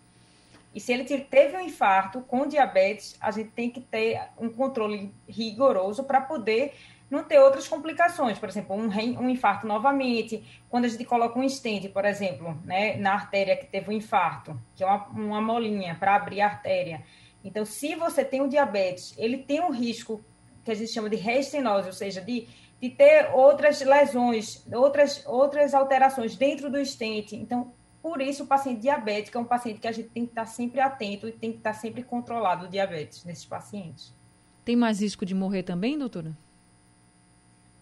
E 0.73 0.79
se 0.79 0.93
ele 0.93 1.03
teve 1.03 1.57
um 1.57 1.61
infarto 1.61 2.21
com 2.21 2.47
diabetes, 2.47 3.17
a 3.19 3.29
gente 3.31 3.49
tem 3.49 3.69
que 3.69 3.81
ter 3.81 4.21
um 4.37 4.47
controle 4.47 5.13
rigoroso 5.27 6.03
para 6.03 6.21
poder 6.21 6.73
não 7.11 7.23
ter 7.23 7.39
outras 7.39 7.67
complicações, 7.67 8.39
por 8.39 8.49
exemplo, 8.49 8.75
um, 8.75 8.87
um, 8.87 9.29
infarto 9.29 9.67
novamente, 9.67 10.43
quando 10.69 10.85
a 10.85 10.87
gente 10.87 11.05
coloca 11.05 11.37
um 11.37 11.47
stent, 11.47 11.89
por 11.89 12.05
exemplo, 12.05 12.57
né, 12.63 12.95
na 12.95 13.13
artéria 13.13 13.55
que 13.55 13.67
teve 13.67 13.89
um 13.89 13.93
infarto, 13.93 14.59
que 14.73 14.83
é 14.83 14.87
uma, 14.87 15.05
uma 15.07 15.41
molinha 15.41 15.95
para 15.99 16.15
abrir 16.15 16.41
a 16.41 16.47
artéria, 16.47 17.03
então, 17.43 17.65
se 17.65 17.95
você 17.95 18.23
tem 18.23 18.41
o 18.41 18.47
diabetes, 18.47 19.13
ele 19.17 19.39
tem 19.39 19.61
um 19.61 19.71
risco 19.71 20.23
que 20.63 20.71
a 20.71 20.75
gente 20.75 20.91
chama 20.91 21.09
de 21.09 21.15
restenose, 21.15 21.87
ou 21.87 21.93
seja, 21.93 22.21
de, 22.21 22.47
de 22.79 22.89
ter 22.89 23.31
outras 23.33 23.81
lesões, 23.81 24.63
outras, 24.71 25.25
outras 25.25 25.73
alterações 25.73 26.35
dentro 26.35 26.69
do 26.69 26.79
estente. 26.79 27.35
Então, 27.35 27.73
por 28.01 28.21
isso, 28.21 28.43
o 28.43 28.47
paciente 28.47 28.81
diabético 28.81 29.37
é 29.37 29.41
um 29.41 29.45
paciente 29.45 29.79
que 29.79 29.87
a 29.87 29.91
gente 29.91 30.09
tem 30.09 30.25
que 30.25 30.31
estar 30.31 30.45
sempre 30.45 30.79
atento 30.79 31.27
e 31.27 31.31
tem 31.31 31.51
que 31.51 31.57
estar 31.57 31.73
sempre 31.73 32.03
controlado 32.03 32.65
o 32.65 32.69
diabetes 32.69 33.23
nesses 33.25 33.45
pacientes. 33.45 34.15
Tem 34.63 34.75
mais 34.75 35.01
risco 35.01 35.25
de 35.25 35.33
morrer 35.33 35.63
também, 35.63 35.97
doutora? 35.97 36.37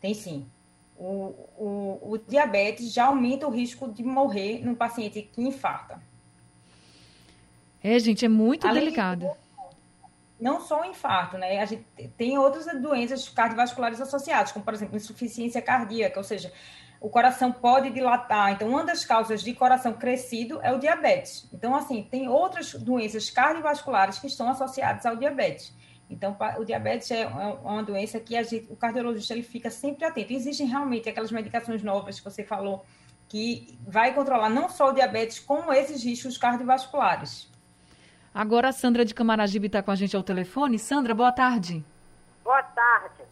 Tem 0.02 0.14
sim. 0.14 0.46
O, 0.98 1.34
o, 1.58 2.12
o 2.14 2.18
diabetes 2.18 2.94
já 2.94 3.06
aumenta 3.06 3.48
o 3.48 3.52
risco 3.52 3.92
de 3.92 4.04
morrer 4.04 4.66
no 4.66 4.76
paciente 4.76 5.22
que 5.22 5.42
infarta. 5.42 6.02
É, 7.82 7.98
gente, 8.00 8.26
é 8.26 8.30
muito 8.30 8.68
Além 8.68 8.84
delicado. 8.84 9.28
De 9.28 9.50
não 10.40 10.62
só 10.62 10.82
o 10.82 10.86
infarto, 10.86 11.38
né? 11.38 11.60
A 11.60 11.66
gente 11.66 11.84
tem 12.18 12.38
outras 12.38 12.66
doenças 12.82 13.28
cardiovasculares 13.28 14.00
associadas, 14.00 14.52
como, 14.52 14.64
por 14.64 14.74
exemplo, 14.74 14.96
insuficiência 14.96 15.62
cardíaca, 15.62 16.18
ou 16.18 16.24
seja, 16.24 16.52
o 17.02 17.10
coração 17.10 17.52
pode 17.52 17.90
dilatar. 17.90 18.54
Então, 18.54 18.70
uma 18.70 18.84
das 18.84 19.04
causas 19.04 19.42
de 19.42 19.54
coração 19.54 19.94
crescido 19.94 20.60
é 20.62 20.72
o 20.74 20.80
diabetes. 20.80 21.48
Então, 21.54 21.76
assim, 21.76 22.04
tem 22.04 22.30
outras 22.30 22.74
doenças 22.74 23.30
cardiovasculares 23.30 24.20
que 24.20 24.28
estão 24.28 24.50
associadas 24.50 25.06
ao 25.06 25.18
diabetes. 25.18 25.74
Então, 26.10 26.36
o 26.58 26.65
diabetes 26.65 27.12
é, 27.12 27.22
é 27.22 27.28
uma 27.28 27.84
doença 27.84 28.19
que 28.19 28.41
gente, 28.43 28.67
o 28.69 28.76
cardiologista 28.76 29.34
ele 29.34 29.43
fica 29.43 29.69
sempre 29.69 30.06
atento. 30.06 30.34
Existem 30.34 30.65
realmente 30.65 31.08
aquelas 31.08 31.32
medicações 31.32 31.84
novas 31.84 32.19
que 32.19 32.26
você 32.26 32.43
falou 32.43 32.84
que 33.28 33.78
vai 33.88 34.13
controlar 34.13 34.50
não 34.50 34.67
só 34.67 34.89
o 34.89 34.91
diabetes, 34.91 35.39
como 35.39 35.72
esses 35.72 36.04
riscos 36.04 36.36
cardiovasculares. 36.36 37.48
Agora 38.34 38.69
a 38.69 38.72
Sandra 38.72 39.06
de 39.06 39.13
Camaragibe 39.13 39.67
está 39.67 39.84
com 39.84 39.91
a 39.91 39.95
gente 39.95 40.15
ao 40.15 40.24
telefone. 40.24 40.80
Sandra, 40.80 41.13
boa 41.13 41.32
tarde. 41.32 41.86
Boa 42.43 42.63
tarde. 42.63 43.24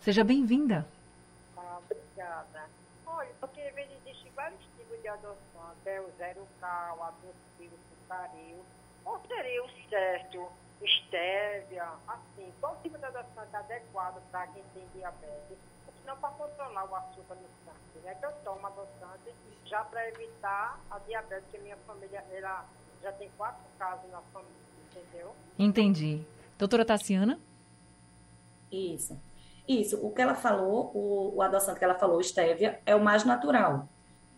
Seja 0.00 0.24
bem-vinda. 0.24 0.86
Ah, 1.56 1.78
obrigada. 1.84 2.64
Olha, 3.06 3.30
porque 3.40 3.60
existem 3.60 4.32
vários 4.34 4.60
tipos 4.76 5.00
de 5.02 5.08
adoção, 5.08 5.36
até 5.80 6.00
o 6.00 6.10
zero 6.16 6.46
cal, 6.60 7.02
adotivo, 7.02 7.76
futaril. 7.90 8.64
Qual 9.02 9.20
seria 9.28 9.64
o 9.64 9.68
certo? 9.90 10.48
Estévia, 10.84 11.88
assim, 12.06 12.52
qual 12.60 12.76
tipo 12.82 12.98
de 12.98 13.04
adoção 13.04 13.42
é 13.52 13.56
adequado 13.56 14.20
para 14.30 14.46
quem 14.48 14.62
tem 14.74 14.86
diabetes? 14.94 15.56
Não 16.06 16.16
para 16.18 16.28
controlar 16.30 16.84
o 16.84 16.94
açúcar 16.94 17.36
no 17.36 17.48
sangue, 17.64 18.04
né? 18.04 18.14
Que 18.14 18.26
eu 18.26 18.32
tomo 18.44 18.66
adoçante 18.66 19.34
já 19.64 19.82
para 19.84 20.06
evitar 20.08 20.78
a 20.90 20.98
diabetes, 20.98 21.46
que 21.50 21.58
minha 21.58 21.76
família 21.86 22.22
ela 22.30 22.66
já 23.02 23.12
tem 23.12 23.30
quatro 23.38 23.64
casos 23.78 24.10
na 24.10 24.20
família, 24.32 24.52
entendeu? 24.90 25.34
Entendi. 25.58 26.20
Doutora 26.58 26.84
Tassiana? 26.84 27.40
Isso. 28.70 29.18
Isso, 29.66 29.98
o 30.06 30.12
que 30.12 30.20
ela 30.20 30.34
falou, 30.34 30.90
o, 30.94 31.36
o 31.36 31.42
adoçante 31.42 31.78
que 31.78 31.84
ela 31.84 31.94
falou, 31.94 32.20
estévia, 32.20 32.80
é 32.84 32.94
o 32.94 33.02
mais 33.02 33.24
natural. 33.24 33.88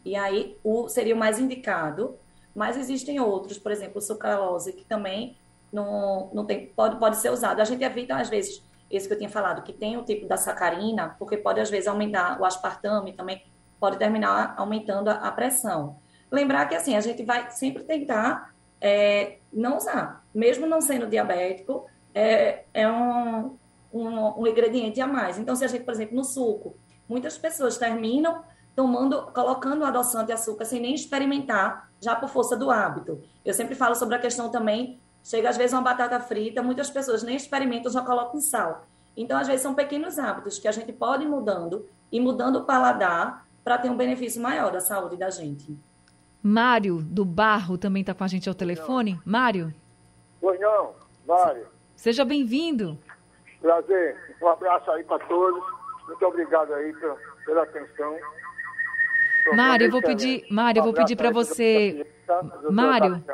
E 0.05 0.15
aí 0.15 0.57
o, 0.63 0.89
seria 0.89 1.17
o 1.17 1.19
mais 1.19 1.41
indicado, 1.41 2.17
mas 2.55 2.77
existem 2.77 3.19
outros, 3.19 3.59
por 3.59 3.73
exemplo, 3.73 4.01
sucralose, 4.01 4.73
que 4.73 4.85
também 4.85 5.37
não, 5.73 6.31
não 6.33 6.45
tem, 6.45 6.67
pode, 6.67 6.99
pode 6.99 7.17
ser 7.17 7.31
usado. 7.31 7.61
A 7.61 7.65
gente 7.65 7.83
evita, 7.83 8.17
às 8.17 8.29
vezes, 8.29 8.65
esse 8.91 9.07
que 9.07 9.15
eu 9.15 9.19
tinha 9.19 9.31
falado, 9.31 9.63
que 9.63 9.73
tem 9.73 9.97
o 9.97 10.05
tipo 10.05 10.27
da 10.27 10.37
sacarina, 10.37 11.17
porque 11.19 11.37
pode, 11.37 11.61
às 11.61 11.71
vezes, 11.71 11.89
aumentar 11.89 12.41
o 12.41 12.45
aspartame 12.45 13.13
também, 13.13 13.43
pode 13.79 13.99
terminar 13.99 14.55
aumentando 14.57 15.09
a, 15.09 15.15
a 15.15 15.33
pressão. 15.33 15.99
Lembrar 16.31 16.67
que, 16.67 16.75
assim, 16.75 16.97
a 16.97 17.01
gente 17.01 17.23
vai 17.25 17.51
sempre 17.51 17.85
tentar 17.85 18.55
é, 18.81 19.39
não 19.53 19.77
usar. 19.77 20.25
Mesmo 20.35 20.67
não 20.67 20.81
sendo 20.81 21.07
diabético, 21.07 21.87
é, 22.15 22.65
é 22.73 22.89
um, 22.89 23.57
um, 23.93 24.41
um, 24.41 24.47
ingrediente 24.47 25.01
a 25.01 25.07
mais. 25.07 25.39
Então, 25.39 25.55
se 25.55 25.65
a 25.65 25.69
gente, 25.69 25.85
por 25.85 25.93
exemplo, 25.93 26.17
no 26.17 26.25
suco, 26.25 26.77
muitas 27.09 27.37
pessoas 27.37 27.77
terminam 27.77 28.43
tomando, 28.75 29.31
colocando 29.33 29.85
adoçante 29.85 30.27
de 30.27 30.33
açúcar 30.33 30.65
sem 30.65 30.81
nem 30.81 30.95
experimentar, 30.95 31.91
já 32.01 32.15
por 32.15 32.29
força 32.29 32.57
do 32.57 32.71
hábito. 32.71 33.23
Eu 33.45 33.55
sempre 33.55 33.75
falo 33.75 33.95
sobre 33.95 34.17
a 34.17 34.19
questão 34.19 34.51
também, 34.51 35.01
chega 35.27 35.49
às 35.49 35.57
vezes 35.57 35.73
uma 35.73 35.83
batata 35.83 36.21
frita, 36.21 36.63
muitas 36.63 36.89
pessoas 36.89 37.23
nem 37.23 37.35
experimentam, 37.37 37.91
já 37.91 38.01
colocam 38.01 38.41
sal. 38.41 38.87
Então, 39.17 39.39
às 39.39 39.47
vezes, 39.47 39.63
são 39.63 39.75
pequenos 39.75 40.19
hábitos 40.19 40.59
que 40.59 40.69
a 40.69 40.73
gente 40.73 40.93
pode 40.93 41.25
ir 41.25 41.29
mudando 41.29 41.89
e 42.13 42.21
mudando 42.21 42.57
o 42.57 42.65
paladar 42.65 43.45
para 43.65 43.79
ter 43.79 43.91
um 43.91 43.97
benefício 43.97 44.41
maior 44.41 44.71
da 44.71 44.81
saúde 44.81 45.17
da 45.17 45.31
gente. 45.31 45.77
Mário, 46.43 46.99
do 47.03 47.25
Barro, 47.25 47.77
também 47.77 48.03
está 48.03 48.15
com 48.15 48.23
a 48.23 48.29
gente 48.29 48.49
ao 48.49 48.55
telefone. 48.55 49.15
Não. 49.15 49.23
Mário? 49.25 49.75
Pois 50.41 50.61
não, 50.61 50.95
Mário. 51.27 51.67
Seja 51.97 52.25
bem-vindo. 52.25 52.97
Prazer. 53.61 54.37
Um 54.41 54.47
abraço 54.47 54.89
aí 54.93 55.03
para 55.03 55.19
todos. 55.27 55.65
Muito 56.07 56.25
obrigado 56.25 56.73
aí 56.73 56.93
pela, 56.93 57.17
pela 57.45 57.63
atenção. 57.65 58.17
Mário, 59.57 59.87
eu 59.87 59.91
vou 59.91 60.03
pedir, 60.03 60.45
Mário, 60.51 60.81
eu 60.81 60.85
vou 60.85 60.93
pedir 60.93 61.17
para 61.17 61.31
você, 61.31 62.07
Mário, 62.71 63.25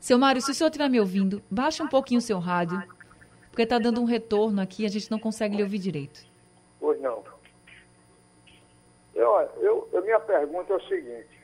seu 0.00 0.18
Mário, 0.18 0.40
se 0.40 0.50
o 0.50 0.54
senhor 0.54 0.68
estiver 0.68 0.88
me 0.88 0.98
ouvindo, 0.98 1.42
baixe 1.50 1.82
um 1.82 1.88
pouquinho 1.88 2.18
o 2.18 2.22
seu 2.22 2.38
rádio, 2.38 2.82
porque 3.50 3.62
está 3.62 3.78
dando 3.78 4.00
um 4.00 4.06
retorno 4.06 4.60
aqui, 4.62 4.86
a 4.86 4.88
gente 4.88 5.10
não 5.10 5.18
consegue 5.18 5.56
lhe 5.56 5.62
ouvir 5.62 5.78
direito. 5.78 6.24
Pois 6.80 6.98
não. 7.00 7.22
Eu, 9.14 9.36
eu, 9.60 9.88
a 9.98 10.00
minha 10.00 10.18
pergunta 10.18 10.72
é 10.72 10.76
o 10.76 10.88
seguinte: 10.88 11.38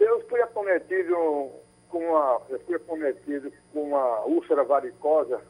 eu 0.00 0.26
fui 0.28 0.40
acometido 0.40 1.50
com 1.90 1.98
uma, 1.98 2.40
eu 2.48 2.58
fui 2.60 2.76
acometido 2.76 3.52
com 3.72 3.82
uma 3.82 4.24
úlcera 4.24 4.64
varicosa 4.64 5.42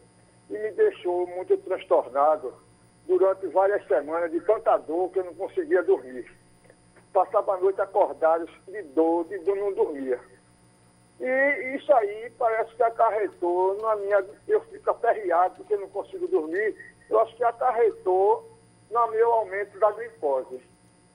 e 0.50 0.58
me 0.58 0.72
deixou 0.72 1.26
muito 1.28 1.56
transtornado 1.58 2.52
durante 3.06 3.46
várias 3.46 3.86
semanas 3.86 4.32
de 4.32 4.40
tanta 4.40 4.76
dor 4.78 5.10
que 5.10 5.20
eu 5.20 5.24
não 5.24 5.34
conseguia 5.34 5.84
dormir. 5.84 6.28
Passava 7.12 7.54
a 7.54 7.60
noite 7.60 7.80
acordado 7.80 8.48
de 8.66 8.82
dor, 8.94 9.24
de 9.26 9.38
dor 9.38 9.56
não 9.56 9.72
dormia. 9.72 10.18
E 11.22 11.76
isso 11.76 11.94
aí 11.94 12.30
parece 12.36 12.74
que 12.74 12.82
acarretou 12.82 13.80
na 13.80 13.94
minha. 13.94 14.24
Eu 14.48 14.60
fico 14.62 14.90
aperreado 14.90 15.54
porque 15.56 15.74
eu 15.74 15.80
não 15.80 15.88
consigo 15.88 16.26
dormir. 16.26 16.76
Eu 17.08 17.20
acho 17.20 17.36
que 17.36 17.44
acarretou 17.44 18.50
no 18.90 19.06
meu 19.12 19.32
aumento 19.32 19.78
da 19.78 19.92
glicose. 19.92 20.60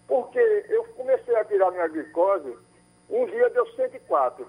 Porque 0.07 0.39
eu 0.69 0.85
comecei 0.95 1.35
a 1.35 1.43
tirar 1.43 1.71
minha 1.71 1.87
glicose 1.89 2.57
um 3.09 3.25
dia 3.25 3.49
deu 3.49 3.65
104. 3.73 4.47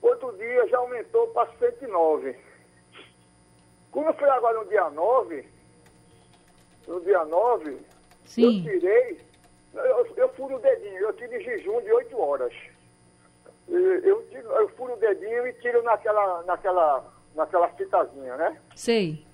Outro 0.00 0.36
dia 0.36 0.68
já 0.68 0.78
aumentou 0.78 1.28
para 1.28 1.50
109. 1.58 2.36
Quando 3.90 4.14
foi 4.14 4.28
agora 4.28 4.58
no 4.58 4.68
dia 4.68 4.90
9, 4.90 5.48
no 6.86 7.00
dia 7.00 7.24
9, 7.24 7.78
Sim. 8.24 8.66
eu 8.66 8.72
tirei, 8.72 9.20
eu, 9.74 10.16
eu 10.16 10.28
furo 10.30 10.56
o 10.56 10.60
dedinho, 10.60 10.98
eu 10.98 11.12
tiro 11.12 11.34
em 11.34 11.40
jejum 11.40 11.80
de 11.82 11.92
8 11.92 12.18
horas. 12.18 12.54
Eu, 13.72 14.22
tiro, 14.28 14.48
eu 14.50 14.68
furo 14.70 14.94
o 14.94 14.96
dedinho 14.96 15.46
e 15.46 15.52
tiro 15.54 15.82
naquela, 15.82 16.42
naquela, 16.42 17.04
naquela 17.34 17.68
fitazinha, 17.68 18.36
né? 18.36 18.60
Sei. 18.76 19.26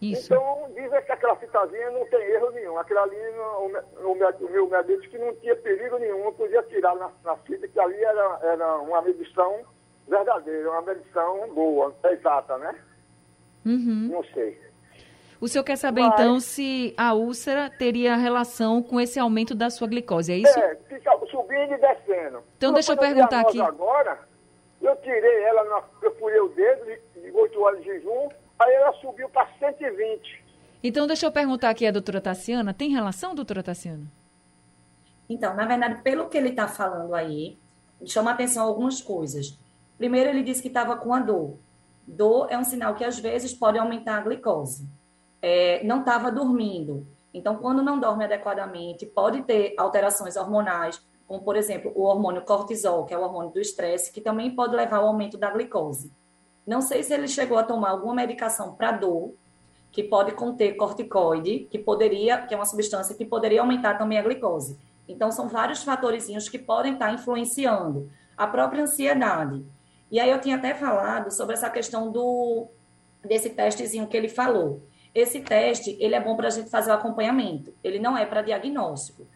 Isso. 0.00 0.32
Então, 0.32 0.70
dizem 0.74 1.02
que 1.02 1.12
aquela 1.12 1.36
fitazinha 1.36 1.90
não 1.90 2.06
tem 2.06 2.20
erro 2.20 2.50
nenhum. 2.50 2.78
Aquela 2.78 3.02
ali, 3.02 3.16
o, 3.16 4.06
o, 4.06 4.12
o 4.12 4.50
meu 4.50 4.68
médico 4.68 4.96
disse 4.96 5.08
que 5.08 5.18
não 5.18 5.34
tinha 5.36 5.56
perigo 5.56 5.98
nenhum, 5.98 6.32
podia 6.32 6.62
tirar 6.64 6.94
na, 6.96 7.10
na 7.24 7.36
fita, 7.38 7.66
que 7.66 7.80
ali 7.80 7.96
era, 7.96 8.38
era 8.42 8.76
uma 8.78 9.02
medição 9.02 9.62
verdadeira, 10.06 10.70
uma 10.70 10.82
medição 10.82 11.52
boa, 11.54 11.94
exata, 12.04 12.58
né? 12.58 12.74
Uhum. 13.64 14.08
Não 14.12 14.24
sei. 14.32 14.60
O 15.40 15.48
senhor 15.48 15.64
quer 15.64 15.76
saber, 15.76 16.02
Mas, 16.02 16.14
então, 16.14 16.40
se 16.40 16.94
a 16.96 17.12
úlcera 17.14 17.68
teria 17.68 18.16
relação 18.16 18.82
com 18.82 19.00
esse 19.00 19.18
aumento 19.18 19.54
da 19.54 19.68
sua 19.68 19.86
glicose, 19.86 20.32
é 20.32 20.36
isso? 20.36 20.58
É, 20.58 20.74
subindo 21.56 21.74
e 21.74 21.78
descendo. 21.78 22.42
Então, 22.56 22.72
deixa 22.72 22.92
eu 22.92 22.96
perguntar 22.98 23.40
aqui. 23.40 23.60
Agora, 23.60 24.20
eu 24.82 24.96
tirei 24.96 25.42
ela, 25.44 25.64
na, 25.64 25.82
eu 26.02 26.14
furei 26.16 26.40
o 26.40 26.48
dedo 26.48 26.84
de 27.14 27.30
8 27.32 27.60
horas 27.60 27.80
de 27.80 27.86
jejum, 27.86 28.28
Aí 28.58 28.72
ela 28.72 28.92
subiu 28.94 29.28
para 29.28 29.46
120. 29.58 30.44
Então, 30.82 31.06
deixa 31.06 31.26
eu 31.26 31.32
perguntar 31.32 31.70
aqui 31.70 31.86
a 31.86 31.90
doutora 31.90 32.20
Tassiana. 32.20 32.72
Tem 32.72 32.90
relação, 32.90 33.34
doutora 33.34 33.62
Tassiana? 33.62 34.06
Então, 35.28 35.54
na 35.54 35.66
verdade, 35.66 36.00
pelo 36.02 36.28
que 36.28 36.38
ele 36.38 36.50
está 36.50 36.66
falando 36.66 37.14
aí, 37.14 37.58
chama 38.06 38.30
atenção 38.30 38.66
algumas 38.66 39.02
coisas. 39.02 39.58
Primeiro, 39.98 40.30
ele 40.30 40.42
disse 40.42 40.62
que 40.62 40.68
estava 40.68 40.96
com 40.96 41.12
a 41.12 41.20
dor. 41.20 41.58
Dor 42.06 42.46
é 42.50 42.56
um 42.56 42.64
sinal 42.64 42.94
que 42.94 43.04
às 43.04 43.18
vezes 43.18 43.52
pode 43.52 43.78
aumentar 43.78 44.18
a 44.18 44.20
glicose. 44.20 44.88
É, 45.42 45.82
não 45.84 46.00
estava 46.00 46.30
dormindo. 46.30 47.06
Então, 47.34 47.56
quando 47.56 47.82
não 47.82 47.98
dorme 47.98 48.24
adequadamente, 48.24 49.04
pode 49.04 49.42
ter 49.42 49.74
alterações 49.76 50.36
hormonais, 50.36 51.02
como, 51.26 51.42
por 51.42 51.56
exemplo, 51.56 51.92
o 51.94 52.02
hormônio 52.02 52.42
cortisol, 52.42 53.04
que 53.04 53.12
é 53.12 53.18
o 53.18 53.22
hormônio 53.22 53.50
do 53.50 53.60
estresse, 53.60 54.12
que 54.12 54.20
também 54.20 54.54
pode 54.54 54.76
levar 54.76 54.98
ao 54.98 55.08
aumento 55.08 55.36
da 55.36 55.50
glicose. 55.50 56.12
Não 56.66 56.80
sei 56.80 57.02
se 57.02 57.12
ele 57.12 57.28
chegou 57.28 57.58
a 57.58 57.62
tomar 57.62 57.90
alguma 57.90 58.14
medicação 58.14 58.74
para 58.74 58.92
dor, 58.92 59.34
que 59.90 60.02
pode 60.02 60.32
conter 60.32 60.76
corticoide, 60.76 61.66
que 61.70 61.78
poderia, 61.78 62.42
que 62.42 62.52
é 62.52 62.56
uma 62.56 62.66
substância 62.66 63.14
que 63.14 63.24
poderia 63.24 63.60
aumentar 63.60 63.96
também 63.96 64.18
a 64.18 64.22
glicose. 64.22 64.78
Então, 65.08 65.30
são 65.30 65.48
vários 65.48 65.82
fatorzinhos 65.82 66.48
que 66.48 66.58
podem 66.58 66.94
estar 66.94 67.12
influenciando 67.12 68.10
a 68.36 68.46
própria 68.46 68.82
ansiedade. 68.82 69.64
E 70.10 70.20
aí 70.20 70.30
eu 70.30 70.40
tinha 70.40 70.56
até 70.56 70.74
falado 70.74 71.32
sobre 71.32 71.54
essa 71.54 71.70
questão 71.70 72.10
do 72.10 72.66
desse 73.24 73.50
testezinho 73.50 74.06
que 74.06 74.16
ele 74.16 74.28
falou. 74.28 74.82
Esse 75.14 75.40
teste, 75.40 75.96
ele 75.98 76.14
é 76.14 76.20
bom 76.20 76.36
para 76.36 76.48
a 76.48 76.50
gente 76.50 76.70
fazer 76.70 76.90
o 76.90 76.94
acompanhamento. 76.94 77.74
Ele 77.82 77.98
não 77.98 78.16
é 78.16 78.24
para 78.26 78.42
diagnóstico. 78.42 79.26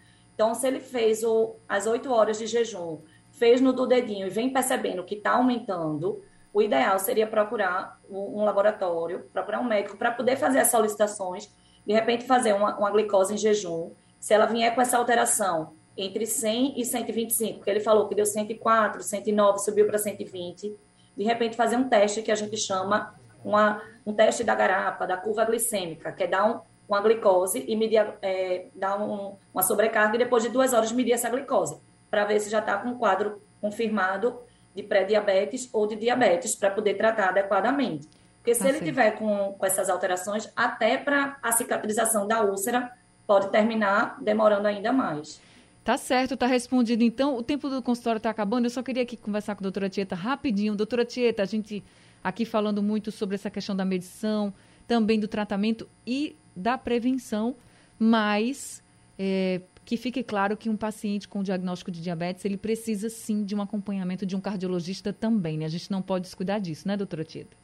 Então, 0.40 0.54
se 0.54 0.66
ele 0.66 0.80
fez 0.80 1.22
o, 1.22 1.56
as 1.68 1.86
oito 1.86 2.10
horas 2.10 2.38
de 2.38 2.46
jejum, 2.46 3.02
fez 3.30 3.60
no 3.60 3.74
do 3.74 3.86
dedinho 3.86 4.26
e 4.26 4.30
vem 4.30 4.50
percebendo 4.50 5.04
que 5.04 5.16
está 5.16 5.32
aumentando, 5.32 6.22
o 6.50 6.62
ideal 6.62 6.98
seria 6.98 7.26
procurar 7.26 8.00
um, 8.08 8.42
laboratório, 8.42 9.28
procurar 9.34 9.60
um 9.60 9.64
médico 9.64 9.98
para 9.98 10.10
poder 10.10 10.36
fazer 10.36 10.60
as 10.60 10.68
solicitações, 10.70 11.54
de 11.86 11.92
repente 11.92 12.24
fazer 12.24 12.54
uma, 12.54 12.74
uma 12.78 12.90
glicose 12.90 13.34
em 13.34 13.36
jejum. 13.36 13.92
Se 14.18 14.32
ela 14.32 14.46
vier 14.46 14.74
com 14.74 14.80
essa 14.80 14.96
alteração 14.96 15.74
entre 15.94 16.24
100 16.24 16.80
e 16.80 16.86
125, 16.86 17.58
porque 17.58 17.68
ele 17.68 17.80
falou 17.80 18.08
que 18.08 18.14
deu 18.14 18.24
104, 18.24 19.02
109, 19.02 19.58
subiu 19.58 19.86
para 19.86 19.98
120, 19.98 20.74
de 21.18 21.22
repente 21.22 21.54
fazer 21.54 21.76
um 21.76 21.86
teste 21.86 22.22
que 22.22 22.32
a 22.32 22.34
gente 22.34 22.56
chama 22.56 23.14
uma, 23.44 23.82
um 24.06 24.14
teste 24.14 24.42
da 24.42 24.54
garapa, 24.54 25.06
da 25.06 25.18
curva 25.18 25.44
glicêmica, 25.44 26.10
que 26.12 26.22
é 26.22 26.26
dar 26.26 26.46
um, 26.50 26.60
uma 26.90 27.00
glicose 27.00 27.64
e 27.66 27.76
medir, 27.76 28.04
é, 28.20 28.66
dar 28.74 29.00
um, 29.00 29.36
uma 29.54 29.62
sobrecarga 29.62 30.16
e 30.16 30.18
depois 30.18 30.42
de 30.42 30.48
duas 30.48 30.72
horas 30.72 30.92
medir 30.92 31.12
essa 31.12 31.30
glicose, 31.30 31.76
para 32.10 32.24
ver 32.24 32.40
se 32.40 32.50
já 32.50 32.58
está 32.58 32.76
com 32.78 32.90
um 32.90 32.98
quadro 32.98 33.40
confirmado 33.60 34.40
de 34.74 34.82
pré-diabetes 34.82 35.68
ou 35.72 35.86
de 35.86 35.96
diabetes, 35.96 36.56
para 36.56 36.70
poder 36.70 36.94
tratar 36.94 37.28
adequadamente. 37.28 38.08
Porque 38.38 38.54
se 38.54 38.60
tá 38.60 38.68
ele 38.68 38.78
certo. 38.78 38.88
tiver 38.88 39.10
com, 39.12 39.54
com 39.58 39.66
essas 39.66 39.88
alterações, 39.88 40.50
até 40.56 40.96
para 40.96 41.36
a 41.42 41.52
cicatrização 41.52 42.26
da 42.26 42.42
úlcera 42.42 42.90
pode 43.26 43.50
terminar 43.50 44.16
demorando 44.20 44.66
ainda 44.66 44.92
mais. 44.92 45.40
Tá 45.84 45.96
certo, 45.96 46.36
tá 46.36 46.46
respondido. 46.46 47.02
Então, 47.02 47.36
o 47.36 47.42
tempo 47.42 47.68
do 47.68 47.82
consultório 47.82 48.18
está 48.18 48.30
acabando. 48.30 48.66
Eu 48.66 48.70
só 48.70 48.82
queria 48.82 49.02
aqui 49.02 49.16
conversar 49.16 49.54
com 49.54 49.62
a 49.62 49.64
doutora 49.64 49.88
Tieta 49.88 50.14
rapidinho. 50.14 50.74
Doutora 50.74 51.04
Tieta, 51.04 51.42
a 51.42 51.46
gente 51.46 51.82
aqui 52.22 52.44
falando 52.44 52.82
muito 52.82 53.10
sobre 53.10 53.34
essa 53.34 53.50
questão 53.50 53.74
da 53.74 53.84
medição, 53.84 54.52
também 54.90 55.20
do 55.20 55.28
tratamento 55.28 55.88
e 56.04 56.36
da 56.56 56.76
prevenção, 56.76 57.54
mas 57.96 58.82
é, 59.16 59.60
que 59.84 59.96
fique 59.96 60.20
claro 60.20 60.56
que 60.56 60.68
um 60.68 60.76
paciente 60.76 61.28
com 61.28 61.44
diagnóstico 61.44 61.92
de 61.92 62.02
diabetes, 62.02 62.44
ele 62.44 62.56
precisa 62.56 63.08
sim 63.08 63.44
de 63.44 63.54
um 63.54 63.62
acompanhamento 63.62 64.26
de 64.26 64.34
um 64.34 64.40
cardiologista 64.40 65.12
também, 65.12 65.56
né? 65.56 65.64
A 65.64 65.68
gente 65.68 65.88
não 65.92 66.02
pode 66.02 66.24
descuidar 66.24 66.60
disso, 66.60 66.88
né, 66.88 66.96
doutora 66.96 67.22
Tieta? 67.22 67.56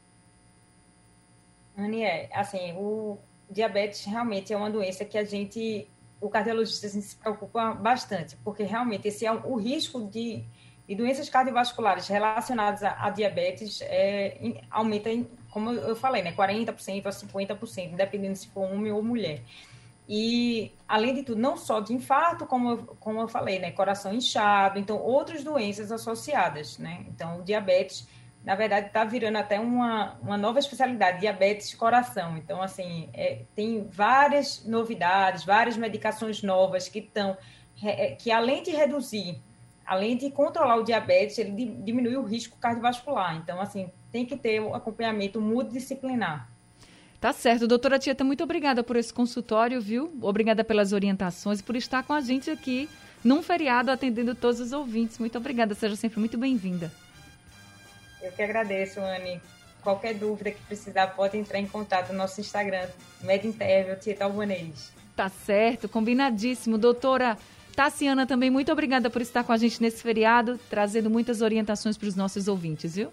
Annie, 1.76 2.04
é, 2.04 2.30
assim, 2.32 2.74
o 2.76 3.18
diabetes 3.50 4.04
realmente 4.04 4.52
é 4.52 4.56
uma 4.56 4.70
doença 4.70 5.04
que 5.04 5.18
a 5.18 5.24
gente, 5.24 5.90
o 6.20 6.28
cardiologista 6.28 6.86
assim, 6.86 7.00
se 7.00 7.16
preocupa 7.16 7.72
bastante, 7.72 8.36
porque 8.44 8.62
realmente 8.62 9.08
esse 9.08 9.26
é 9.26 9.32
o 9.32 9.56
risco 9.56 10.08
de, 10.08 10.44
de 10.86 10.94
doenças 10.94 11.28
cardiovasculares 11.28 12.06
relacionadas 12.06 12.84
a, 12.84 13.04
a 13.04 13.10
diabetes 13.10 13.80
é, 13.82 14.62
aumenta, 14.70 15.10
como 15.56 15.70
eu 15.70 15.96
falei, 15.96 16.22
né, 16.22 16.32
40% 16.32 17.06
a 17.06 17.10
50%, 17.10 17.96
dependendo 17.96 18.36
se 18.36 18.46
for 18.48 18.70
homem 18.70 18.92
ou 18.92 19.02
mulher. 19.02 19.40
E, 20.06 20.70
além 20.86 21.14
de 21.14 21.22
tudo, 21.22 21.40
não 21.40 21.56
só 21.56 21.80
de 21.80 21.94
infarto, 21.94 22.44
como 22.44 22.72
eu, 22.72 22.78
como 23.00 23.22
eu 23.22 23.26
falei, 23.26 23.58
né, 23.58 23.70
coração 23.70 24.12
inchado, 24.12 24.78
então 24.78 24.98
outras 24.98 25.42
doenças 25.42 25.90
associadas, 25.90 26.76
né? 26.76 27.06
Então, 27.08 27.42
diabetes 27.42 28.06
na 28.44 28.54
verdade, 28.54 28.88
está 28.88 29.02
virando 29.02 29.38
até 29.38 29.58
uma, 29.58 30.18
uma 30.22 30.36
nova 30.36 30.58
especialidade, 30.60 31.20
diabetes 31.20 31.74
coração. 31.74 32.36
Então, 32.36 32.62
assim, 32.62 33.08
é, 33.12 33.40
tem 33.56 33.88
várias 33.90 34.64
novidades, 34.64 35.42
várias 35.42 35.76
medicações 35.76 36.42
novas 36.42 36.86
que 36.88 37.00
estão, 37.00 37.36
é, 37.82 38.10
que 38.10 38.30
além 38.30 38.62
de 38.62 38.70
reduzir, 38.70 39.42
além 39.84 40.16
de 40.16 40.30
controlar 40.30 40.76
o 40.76 40.84
diabetes, 40.84 41.38
ele 41.38 41.50
diminui 41.82 42.16
o 42.16 42.22
risco 42.22 42.56
cardiovascular. 42.58 43.36
Então, 43.36 43.60
assim, 43.60 43.90
tem 44.16 44.24
que 44.24 44.34
ter 44.34 44.62
um 44.62 44.74
acompanhamento 44.74 45.38
multidisciplinar. 45.42 46.48
Tá 47.20 47.34
certo. 47.34 47.66
Doutora 47.66 47.98
Tieta, 47.98 48.24
muito 48.24 48.42
obrigada 48.42 48.82
por 48.82 48.96
esse 48.96 49.12
consultório, 49.12 49.78
viu? 49.78 50.10
Obrigada 50.22 50.64
pelas 50.64 50.94
orientações 50.94 51.60
e 51.60 51.62
por 51.62 51.76
estar 51.76 52.02
com 52.02 52.14
a 52.14 52.20
gente 52.22 52.50
aqui 52.50 52.88
num 53.22 53.42
feriado 53.42 53.90
atendendo 53.90 54.34
todos 54.34 54.58
os 54.58 54.72
ouvintes. 54.72 55.18
Muito 55.18 55.36
obrigada. 55.36 55.74
Seja 55.74 55.96
sempre 55.96 56.18
muito 56.18 56.38
bem-vinda. 56.38 56.90
Eu 58.22 58.32
que 58.32 58.40
agradeço, 58.40 59.00
Anne. 59.00 59.38
Qualquer 59.82 60.14
dúvida 60.14 60.50
que 60.50 60.62
precisar, 60.62 61.08
pode 61.08 61.36
entrar 61.36 61.58
em 61.58 61.66
contato 61.66 62.10
no 62.10 62.18
nosso 62.18 62.40
Instagram, 62.40 62.88
Medintervel 63.20 64.00
Tieta 64.00 64.24
Albanês. 64.24 64.92
Tá 65.14 65.28
certo, 65.28 65.90
combinadíssimo. 65.90 66.78
Doutora 66.78 67.36
Tassiana, 67.74 68.26
também 68.26 68.48
muito 68.48 68.72
obrigada 68.72 69.10
por 69.10 69.20
estar 69.20 69.44
com 69.44 69.52
a 69.52 69.58
gente 69.58 69.82
nesse 69.82 70.02
feriado, 70.02 70.58
trazendo 70.70 71.10
muitas 71.10 71.42
orientações 71.42 71.98
para 71.98 72.08
os 72.08 72.16
nossos 72.16 72.48
ouvintes, 72.48 72.96
viu? 72.96 73.12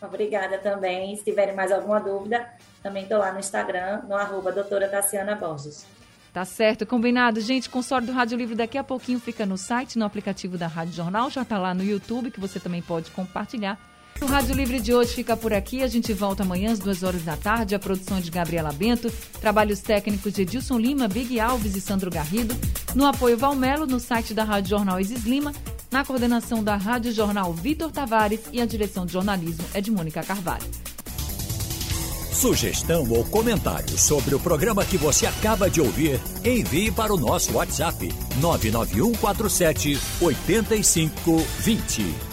Obrigada 0.00 0.58
também. 0.58 1.14
Se 1.16 1.24
tiverem 1.24 1.54
mais 1.54 1.72
alguma 1.72 1.98
dúvida, 2.00 2.48
também 2.82 3.02
estou 3.02 3.18
lá 3.18 3.32
no 3.32 3.40
Instagram, 3.40 4.02
no 4.08 4.14
arroba 4.14 4.52
doutora 4.52 4.88
Tassiana 4.88 5.34
Borges. 5.34 5.84
Tá 6.32 6.44
certo, 6.44 6.86
combinado. 6.86 7.40
Gente, 7.40 7.68
consórcio 7.68 8.12
do 8.12 8.12
Rádio 8.12 8.38
Livre 8.38 8.54
daqui 8.54 8.78
a 8.78 8.84
pouquinho 8.84 9.18
fica 9.18 9.44
no 9.44 9.58
site, 9.58 9.98
no 9.98 10.04
aplicativo 10.04 10.56
da 10.56 10.66
Rádio 10.66 10.94
Jornal, 10.94 11.30
já 11.30 11.44
tá 11.44 11.58
lá 11.58 11.74
no 11.74 11.82
YouTube, 11.82 12.30
que 12.30 12.38
você 12.38 12.60
também 12.60 12.82
pode 12.82 13.10
compartilhar. 13.10 13.78
O 14.20 14.26
Rádio 14.26 14.54
Livre 14.54 14.80
de 14.80 14.92
hoje 14.92 15.14
fica 15.14 15.36
por 15.36 15.52
aqui. 15.52 15.82
A 15.82 15.86
gente 15.86 16.12
volta 16.12 16.42
amanhã 16.42 16.72
às 16.72 16.80
duas 16.80 17.04
horas 17.04 17.22
da 17.22 17.36
tarde. 17.36 17.74
A 17.74 17.78
produção 17.78 18.18
é 18.18 18.20
de 18.20 18.30
Gabriela 18.30 18.72
Bento, 18.72 19.10
trabalhos 19.40 19.80
técnicos 19.80 20.32
de 20.32 20.42
Edilson 20.42 20.76
Lima, 20.76 21.06
Big 21.06 21.38
Alves 21.38 21.76
e 21.76 21.80
Sandro 21.80 22.10
Garrido. 22.10 22.54
No 22.96 23.06
apoio 23.06 23.38
Valmelo, 23.38 23.86
no 23.86 24.00
site 24.00 24.34
da 24.34 24.42
Rádio 24.42 24.70
Jornal 24.70 24.98
Isis 24.98 25.24
Lima. 25.24 25.52
Na 25.90 26.04
coordenação 26.04 26.62
da 26.62 26.76
Rádio 26.76 27.12
Jornal 27.12 27.52
Vitor 27.52 27.90
Tavares 27.90 28.40
e 28.52 28.60
a 28.60 28.66
direção 28.66 29.06
de 29.06 29.12
jornalismo 29.12 29.64
é 29.72 29.80
de 29.80 29.90
Mônica 29.90 30.22
Carvalho. 30.22 30.66
Sugestão 32.32 33.10
ou 33.10 33.24
comentário 33.24 33.98
sobre 33.98 34.34
o 34.34 34.38
programa 34.38 34.84
que 34.84 34.96
você 34.96 35.26
acaba 35.26 35.68
de 35.68 35.80
ouvir, 35.80 36.20
envie 36.44 36.92
para 36.92 37.12
o 37.12 37.16
nosso 37.16 37.52
WhatsApp 37.54 38.12
99147 38.40 39.98
8520. 40.20 42.27